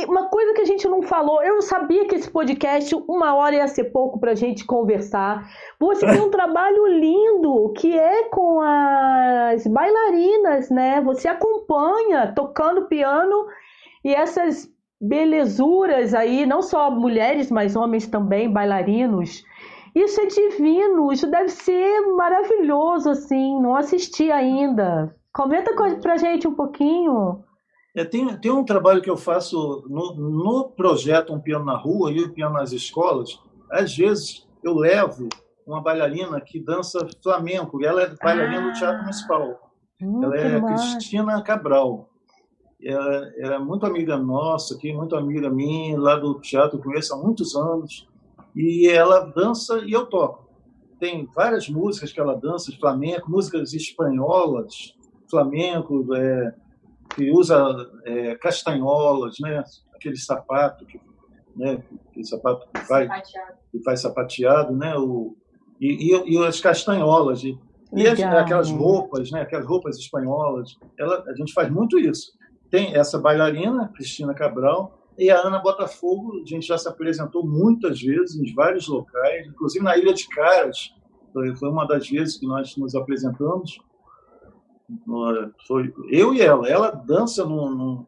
[0.08, 3.68] uma coisa que a gente não falou, eu sabia que esse podcast, uma hora ia
[3.68, 5.48] ser pouco para a gente conversar.
[5.78, 11.00] Você tem um trabalho lindo que é com as bailarinas, né?
[11.02, 13.46] Você acompanha tocando piano
[14.04, 19.44] e essas belezuras aí, não só mulheres, mas homens também, bailarinos.
[19.94, 23.60] Isso é divino, isso deve ser maravilhoso, assim.
[23.60, 25.14] Não assisti ainda.
[25.32, 27.44] Comenta pra gente um pouquinho.
[27.94, 32.10] É, tem, tem um trabalho que eu faço no, no projeto Um Piano na Rua
[32.10, 33.38] e o Piano nas Escolas.
[33.70, 35.28] Às vezes eu levo
[35.66, 39.70] uma bailarina que dança flamenco, e ela é bailarina ah, do Teatro Municipal.
[40.00, 40.96] Hum, ela é massa.
[40.96, 42.08] Cristina Cabral.
[42.82, 47.16] Ela, ela, é muito amiga nossa aqui, muito amiga minha, lá do teatro, conheço há
[47.16, 48.08] muitos anos
[48.54, 50.48] e ela dança e eu toco.
[50.98, 54.94] Tem várias músicas que ela dança, flamenco, músicas espanholas,
[55.28, 56.54] flamenco, é,
[57.14, 59.64] que usa é, castanholas, né?
[59.94, 61.00] aquele sapato que,
[61.56, 61.82] né?
[62.10, 63.08] aquele sapato que vai,
[63.70, 64.96] que faz sapateado, né?
[64.96, 65.36] O,
[65.80, 67.58] e, e, e as castanholas e,
[67.92, 69.42] e as, aquelas roupas, né?
[69.42, 70.76] Aquelas roupas espanholas.
[70.98, 72.32] Ela, a gente faz muito isso.
[72.70, 78.00] Tem essa bailarina, Cristina Cabral, e a Ana Botafogo, a gente já se apresentou muitas
[78.00, 80.94] vezes em vários locais, inclusive na Ilha de Caras.
[81.32, 83.78] Foi, uma das vezes que nós nos apresentamos.
[85.66, 86.68] Foi eu e ela.
[86.68, 88.06] Ela dança no, no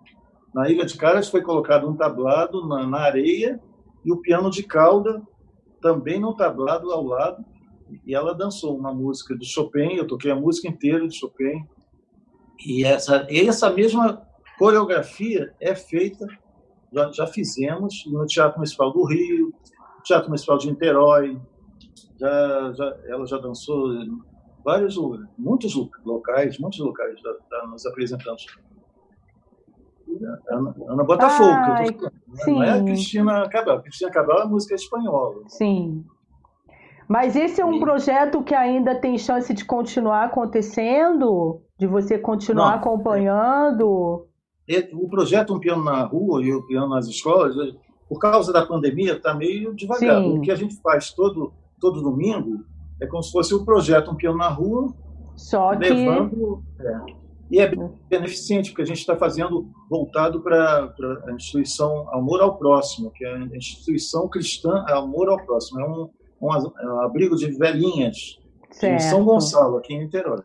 [0.55, 3.61] na Ilha de Caras, foi colocado um tablado na, na areia
[4.05, 5.21] e o piano de cauda
[5.83, 7.45] também no tablado ao lado.
[8.07, 11.67] E ela dançou uma música de Chopin, eu toquei a música inteira de Chopin.
[12.65, 14.23] E essa, essa mesma
[14.59, 16.27] coreografia é feita,
[16.95, 19.53] já, já fizemos no Teatro Municipal do Rio,
[20.05, 21.41] Teatro Municipal de Niterói,
[22.19, 24.19] já, já, ela já dançou em
[24.65, 24.97] vários
[25.37, 25.75] muitos
[26.05, 28.47] locais, muitos locais já, já nos apresentamos.
[30.49, 32.11] Ana, Ana Botafogo, Ai, tô
[32.45, 33.83] falando, não é a Cristina Cabral.
[33.83, 35.43] Cristina Cabral é música espanhola.
[35.49, 36.05] Sim.
[37.09, 41.61] Mas esse é um projeto que ainda tem chance de continuar acontecendo?
[41.79, 44.27] De você continuar não, acompanhando?
[44.69, 47.55] É, o projeto Um Piano na Rua e o Piano nas Escolas,
[48.09, 50.23] por causa da pandemia, está meio devagar.
[50.23, 50.39] Sim.
[50.39, 52.65] O que a gente faz todo, todo domingo
[53.01, 54.95] é como se fosse o projeto Um Piano na Rua,
[55.37, 56.63] Só levando.
[56.77, 56.87] Que...
[56.87, 57.71] É, e é
[58.09, 60.93] beneficente, porque a gente está fazendo voltado para
[61.27, 65.81] a instituição Amor ao Próximo, que é a instituição cristã Amor ao Próximo.
[65.81, 66.11] É um,
[66.41, 68.39] um, é um abrigo de velhinhas
[68.71, 68.95] certo.
[68.95, 70.43] em São Gonçalo, aqui em Niterói,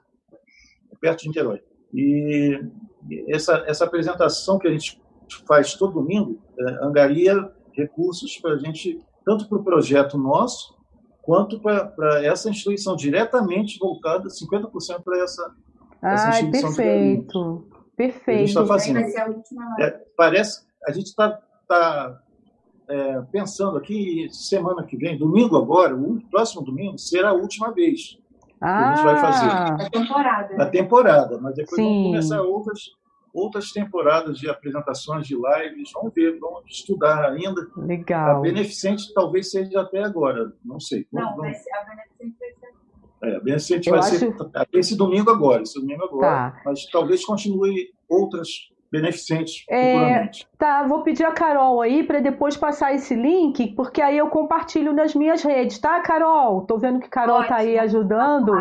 [0.99, 1.61] perto de Niterói.
[1.93, 2.61] E
[3.27, 5.01] essa, essa apresentação que a gente
[5.47, 10.77] faz todo domingo é, angaria recursos para a gente, tanto para o projeto nosso,
[11.21, 15.55] quanto para essa instituição, diretamente voltada, 50% para essa
[16.01, 17.67] ah, perfeito.
[17.95, 18.29] Perfeito.
[18.29, 18.99] A gente está fazendo.
[19.79, 22.21] É, parece, a gente está tá,
[22.87, 28.17] é, pensando aqui, semana que vem, domingo agora, o próximo domingo, será a última vez
[28.61, 29.47] ah, a gente vai fazer.
[29.47, 30.63] A temporada.
[30.63, 31.83] A temporada, mas depois Sim.
[31.83, 32.79] vamos começar outras,
[33.33, 35.91] outras temporadas de apresentações, de lives.
[35.93, 37.67] Vamos ver, vamos estudar ainda.
[37.77, 38.37] Legal.
[38.37, 41.07] A Beneficente talvez seja até agora, não sei.
[41.11, 42.69] Não, vamos, a Beneficente vai ser
[43.21, 44.17] é, a Beneficente vai acho...
[44.17, 44.35] ser
[44.73, 46.51] esse domingo agora, esse domingo agora.
[46.51, 46.61] Tá.
[46.65, 48.49] Mas talvez continue outras
[48.91, 54.17] beneficentes é, Tá, vou pedir a Carol aí para depois passar esse link, porque aí
[54.17, 56.65] eu compartilho nas minhas redes, tá, Carol?
[56.65, 57.49] Tô vendo que Carol Ótimo.
[57.49, 58.51] tá aí ajudando.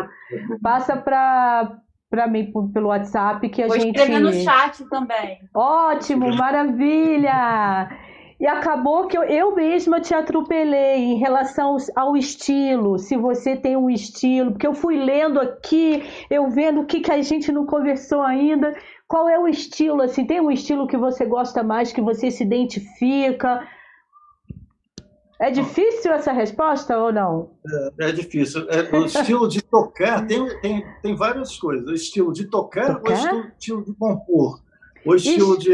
[0.61, 1.77] Passa para
[2.09, 3.95] para mim pelo WhatsApp que a vou gente.
[3.95, 5.39] Vou escrever no chat também.
[5.53, 7.87] Ótimo, maravilha.
[8.39, 13.75] E acabou que eu, eu mesma te atropelei em relação ao estilo, se você tem
[13.75, 17.65] um estilo, porque eu fui lendo aqui, eu vendo o que, que a gente não
[17.65, 18.73] conversou ainda.
[19.09, 20.03] Qual é o estilo?
[20.03, 23.67] Assim, tem um estilo que você gosta mais, que você se identifica?
[25.41, 27.49] É difícil essa resposta ou não?
[27.99, 28.67] É, é difícil.
[28.69, 31.87] É, o estilo de tocar tem, tem, tem várias coisas.
[31.87, 33.33] O estilo de tocar, tocar?
[33.33, 34.61] ou o estilo, de compor.
[35.03, 35.71] O estilo de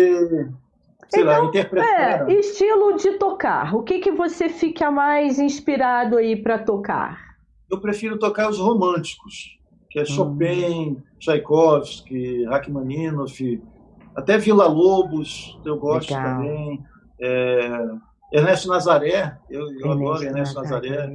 [1.09, 2.29] sei então, lá, interpretar.
[2.29, 3.75] É, estilo de tocar.
[3.75, 7.35] O que, que você fica mais inspirado aí para tocar?
[7.69, 9.59] Eu prefiro tocar os românticos,
[9.95, 10.07] que é hum.
[10.07, 13.63] Chopin, Tchaikovsky, Rachmaninoff,
[14.13, 16.35] até Vila Lobos, eu gosto Legal.
[16.35, 16.83] também.
[17.21, 17.87] É,
[18.33, 21.07] Ernesto Nazaré, eu, eu adoro Ernesto Nazaré.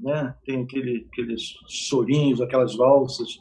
[0.00, 0.34] Né?
[0.44, 3.38] Tem aquele, aqueles chorinhos, aquelas valsas.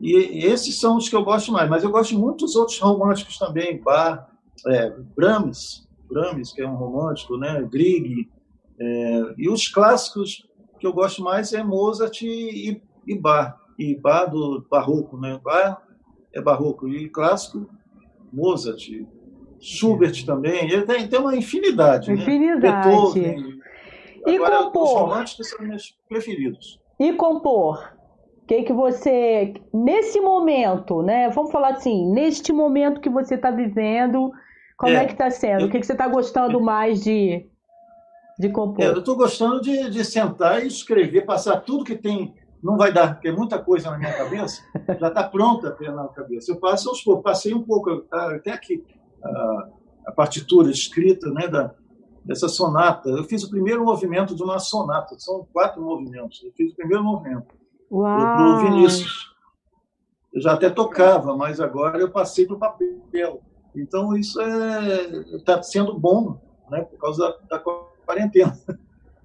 [0.00, 3.36] E esses são os que eu gosto mais, mas eu gosto de muitos outros românticos
[3.36, 4.28] também, Bach,
[4.68, 7.66] é, Brahms, Brahms, que é um romântico, né?
[7.68, 8.30] Grieg,
[8.78, 10.46] é, e os clássicos
[10.78, 13.98] que eu gosto mais é Mozart e, e Bach, e
[14.70, 15.40] barroco, né?
[15.42, 15.78] Bach
[16.34, 17.66] é barroco e clássico
[18.30, 18.86] Mozart,
[19.58, 22.60] Schubert também, ele tem, tem uma infinidade, infinidade.
[22.60, 22.82] Né?
[22.82, 23.60] Beethoven.
[24.26, 24.84] E Agora, compor?
[24.84, 26.80] Os românticos são meus preferidos.
[26.98, 27.94] E compor?
[28.42, 31.30] O que, que você, nesse momento, né?
[31.30, 34.30] Vamos falar assim, neste momento que você está vivendo,
[34.76, 35.62] como é, é que está sendo?
[35.62, 37.46] Eu, o que, que você está gostando mais de,
[38.38, 38.84] de compor?
[38.84, 42.34] É, eu estou gostando de, de sentar e escrever, passar tudo que tem.
[42.62, 44.62] Não vai dar, porque é muita coisa na minha cabeça,
[44.98, 46.52] já está pronta na cabeça.
[46.52, 48.84] Eu passo aos poucos, passei um pouco, tá, até aqui,
[49.24, 49.68] a,
[50.06, 51.74] a partitura escrita né, da,
[52.24, 53.08] dessa sonata.
[53.08, 56.42] Eu fiz o primeiro movimento de uma sonata, são quatro movimentos.
[56.44, 57.46] Eu fiz o primeiro movimento.
[57.90, 58.36] Uau!
[58.36, 59.30] Do Vinícius.
[60.32, 63.42] Eu já até tocava, mas agora eu passei para o papel.
[63.74, 64.40] Então, isso
[65.34, 66.40] está é, sendo bom,
[66.70, 67.64] né, por causa da, da
[68.04, 68.56] quarentena.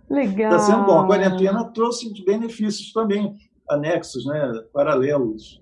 [0.09, 0.55] Legal.
[0.55, 0.99] Está sendo bom.
[0.99, 3.35] A quarentena trouxe benefícios também,
[3.69, 5.61] anexos, né, paralelos.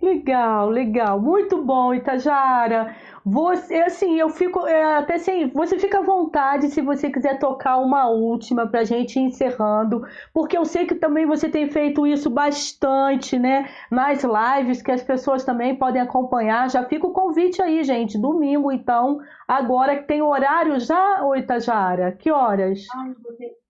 [0.00, 1.20] Legal, legal.
[1.20, 2.94] Muito bom, Itajara.
[3.24, 7.76] Você, assim, eu fico é, até assim, você fica à vontade se você quiser tocar
[7.78, 12.30] uma última para gente ir encerrando, porque eu sei que também você tem feito isso
[12.30, 13.68] bastante, né?
[13.90, 16.70] Nas lives que as pessoas também podem acompanhar.
[16.70, 18.16] Já fica o convite aí, gente.
[18.18, 22.12] Domingo, então, agora que tem horário já, Itajara?
[22.12, 22.86] Que horas?
[22.94, 23.14] Ai,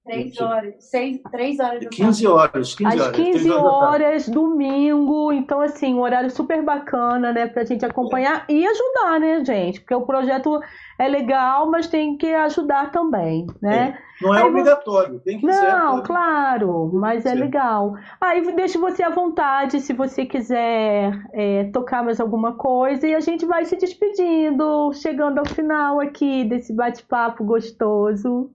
[0.09, 0.75] Três horas.
[0.79, 3.17] Seis, três horas da 15 horas, 15 Às horas.
[3.17, 3.69] 15 três da tarde.
[3.69, 5.33] horas, domingo.
[5.33, 7.47] Então, assim, um horário super bacana, né?
[7.47, 9.81] Pra gente acompanhar e ajudar, né, gente?
[9.81, 10.59] Porque o projeto
[10.99, 13.99] é legal, mas tem que ajudar também, né?
[14.21, 15.21] Não é Aí obrigatório.
[15.21, 15.73] Quem quiser.
[15.73, 16.07] Não, pode.
[16.09, 17.39] claro, mas é Sim.
[17.41, 17.95] legal.
[18.21, 23.21] Aí deixo você à vontade se você quiser é, tocar mais alguma coisa e a
[23.21, 28.51] gente vai se despedindo, chegando ao final aqui desse bate-papo gostoso.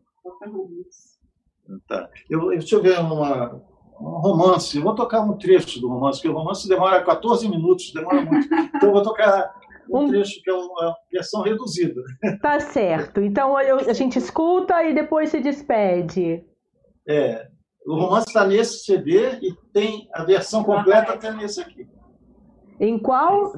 [1.88, 2.10] Tá.
[2.30, 3.56] Eu, deixa eu ver uma,
[4.00, 4.78] um romance.
[4.78, 8.48] Eu vou tocar um trecho do romance, porque o romance demora 14 minutos, demora muito.
[8.54, 9.54] Então, eu vou tocar
[9.90, 12.02] um Um- trecho que é uma versão reduzida.
[12.42, 13.22] Tá certo.
[13.22, 16.44] Então eu- a gente escuta e depois se despede.
[17.08, 17.48] É,
[17.86, 21.88] o romance está nesse CD e tem a versão completa até nesse aqui.
[22.80, 23.54] Em qual?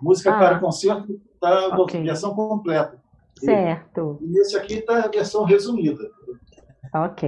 [0.00, 0.38] Música Ah.
[0.38, 2.02] para concerto está a Ok.
[2.02, 3.00] versão completa.
[3.38, 4.18] Certo.
[4.20, 6.02] E nesse aqui está a versão resumida.
[6.90, 7.22] Ok.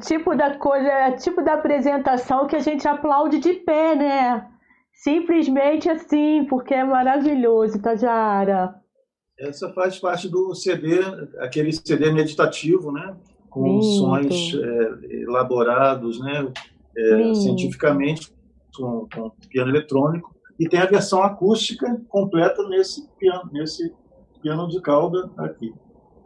[0.00, 4.48] Tipo da coisa, é o tipo da apresentação que a gente aplaude de pé, né?
[4.92, 8.74] Simplesmente assim, porque é maravilhoso, Tajara.
[9.38, 11.00] Essa faz parte do CD,
[11.38, 13.16] aquele CD meditativo, né?
[13.48, 13.84] Com Lindo.
[13.84, 16.52] sons é, elaborados, né?
[16.96, 18.32] É, cientificamente,
[18.76, 20.34] com, com piano eletrônico.
[20.58, 23.94] E tem a versão acústica completa nesse piano, nesse
[24.42, 25.72] piano de cauda aqui.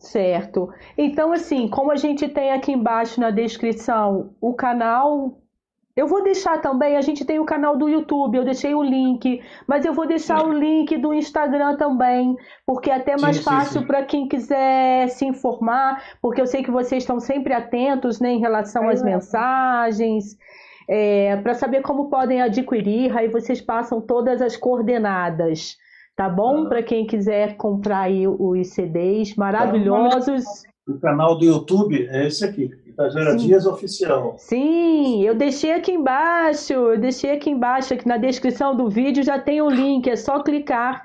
[0.04, 0.70] Certo.
[0.98, 5.40] Então, assim, como a gente tem aqui embaixo na descrição o canal
[5.96, 9.40] Eu vou deixar também, a gente tem o canal do YouTube, eu deixei o link,
[9.66, 10.46] mas eu vou deixar sim.
[10.46, 12.36] o link do Instagram também,
[12.66, 16.70] porque é até mais sim, fácil para quem quiser se informar, porque eu sei que
[16.70, 20.36] vocês estão sempre atentos né, em relação às mensagens,
[20.88, 25.76] é, para saber como podem adquirir, aí vocês passam todas as coordenadas,
[26.16, 26.66] tá bom?
[26.68, 30.44] Para quem quiser comprar aí os CDs maravilhosos.
[30.86, 32.70] O canal do YouTube é esse aqui.
[32.86, 33.46] Itajara Sim.
[33.46, 34.34] Dias Oficial.
[34.38, 39.38] Sim, eu deixei aqui embaixo, eu deixei aqui embaixo, aqui na descrição do vídeo já
[39.38, 41.02] tem o link, é só clicar.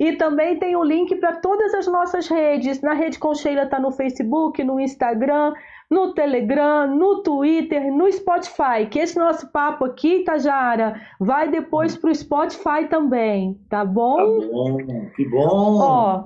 [0.00, 2.80] E também tem o link para todas as nossas redes.
[2.80, 5.52] Na Rede Concheira está no Facebook, no Instagram,
[5.92, 8.86] no Telegram, no Twitter, no Spotify.
[8.90, 14.40] Que esse nosso papo aqui, Tajara, vai depois para o Spotify também, tá bom?
[14.40, 14.76] Tá bom,
[15.14, 15.78] que bom.
[15.80, 16.24] Ó,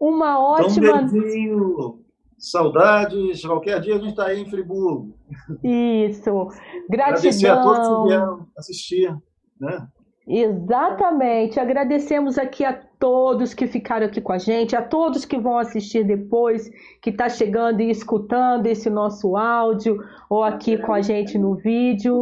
[0.00, 1.02] uma ótima.
[1.02, 2.00] Então.
[2.36, 5.14] Saudades, qualquer dia a gente está aí em Friburgo.
[5.62, 6.48] Isso,
[6.88, 7.18] gratidão.
[7.18, 9.16] Agradecer a todos que vieram assistir,
[9.60, 9.86] né?
[10.26, 11.60] Exatamente.
[11.60, 16.04] Agradecemos aqui a todos que ficaram aqui com a gente, a todos que vão assistir
[16.04, 16.70] depois,
[17.02, 19.98] que está chegando e escutando esse nosso áudio
[20.28, 22.20] ou aqui com a gente no vídeo.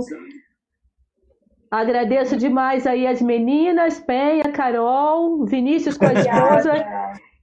[1.71, 6.73] Agradeço demais aí as meninas, Penha, Carol, Vinícius com a esposa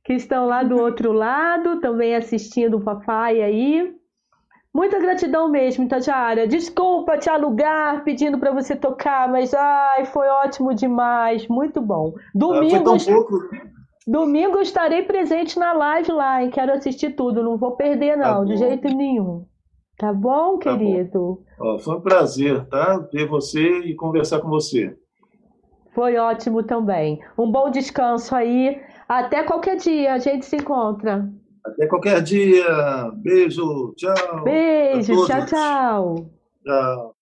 [0.03, 3.93] que estão lá do outro lado, também assistindo o papai aí.
[4.75, 6.45] Muita gratidão mesmo, Itajara.
[6.45, 12.13] Desculpa te alugar pedindo para você tocar, mas ai, foi ótimo demais, muito bom.
[12.33, 12.97] Domingo, ah,
[14.05, 18.43] domingo estarei presente na live lá, e quero assistir tudo, não vou perder não, tá
[18.43, 19.45] de jeito nenhum.
[19.97, 21.41] Tá bom, tá querido?
[21.57, 21.75] Bom.
[21.75, 22.97] Ó, foi um prazer, tá?
[23.13, 24.93] Ver você e conversar com você.
[25.93, 27.21] Foi ótimo também.
[27.37, 28.81] Um bom descanso aí.
[29.07, 31.31] Até qualquer dia a gente se encontra.
[31.65, 33.11] Até qualquer dia.
[33.15, 34.43] Beijo, tchau.
[34.43, 36.29] Beijo, tchau, tchau.
[36.63, 37.14] Tchau.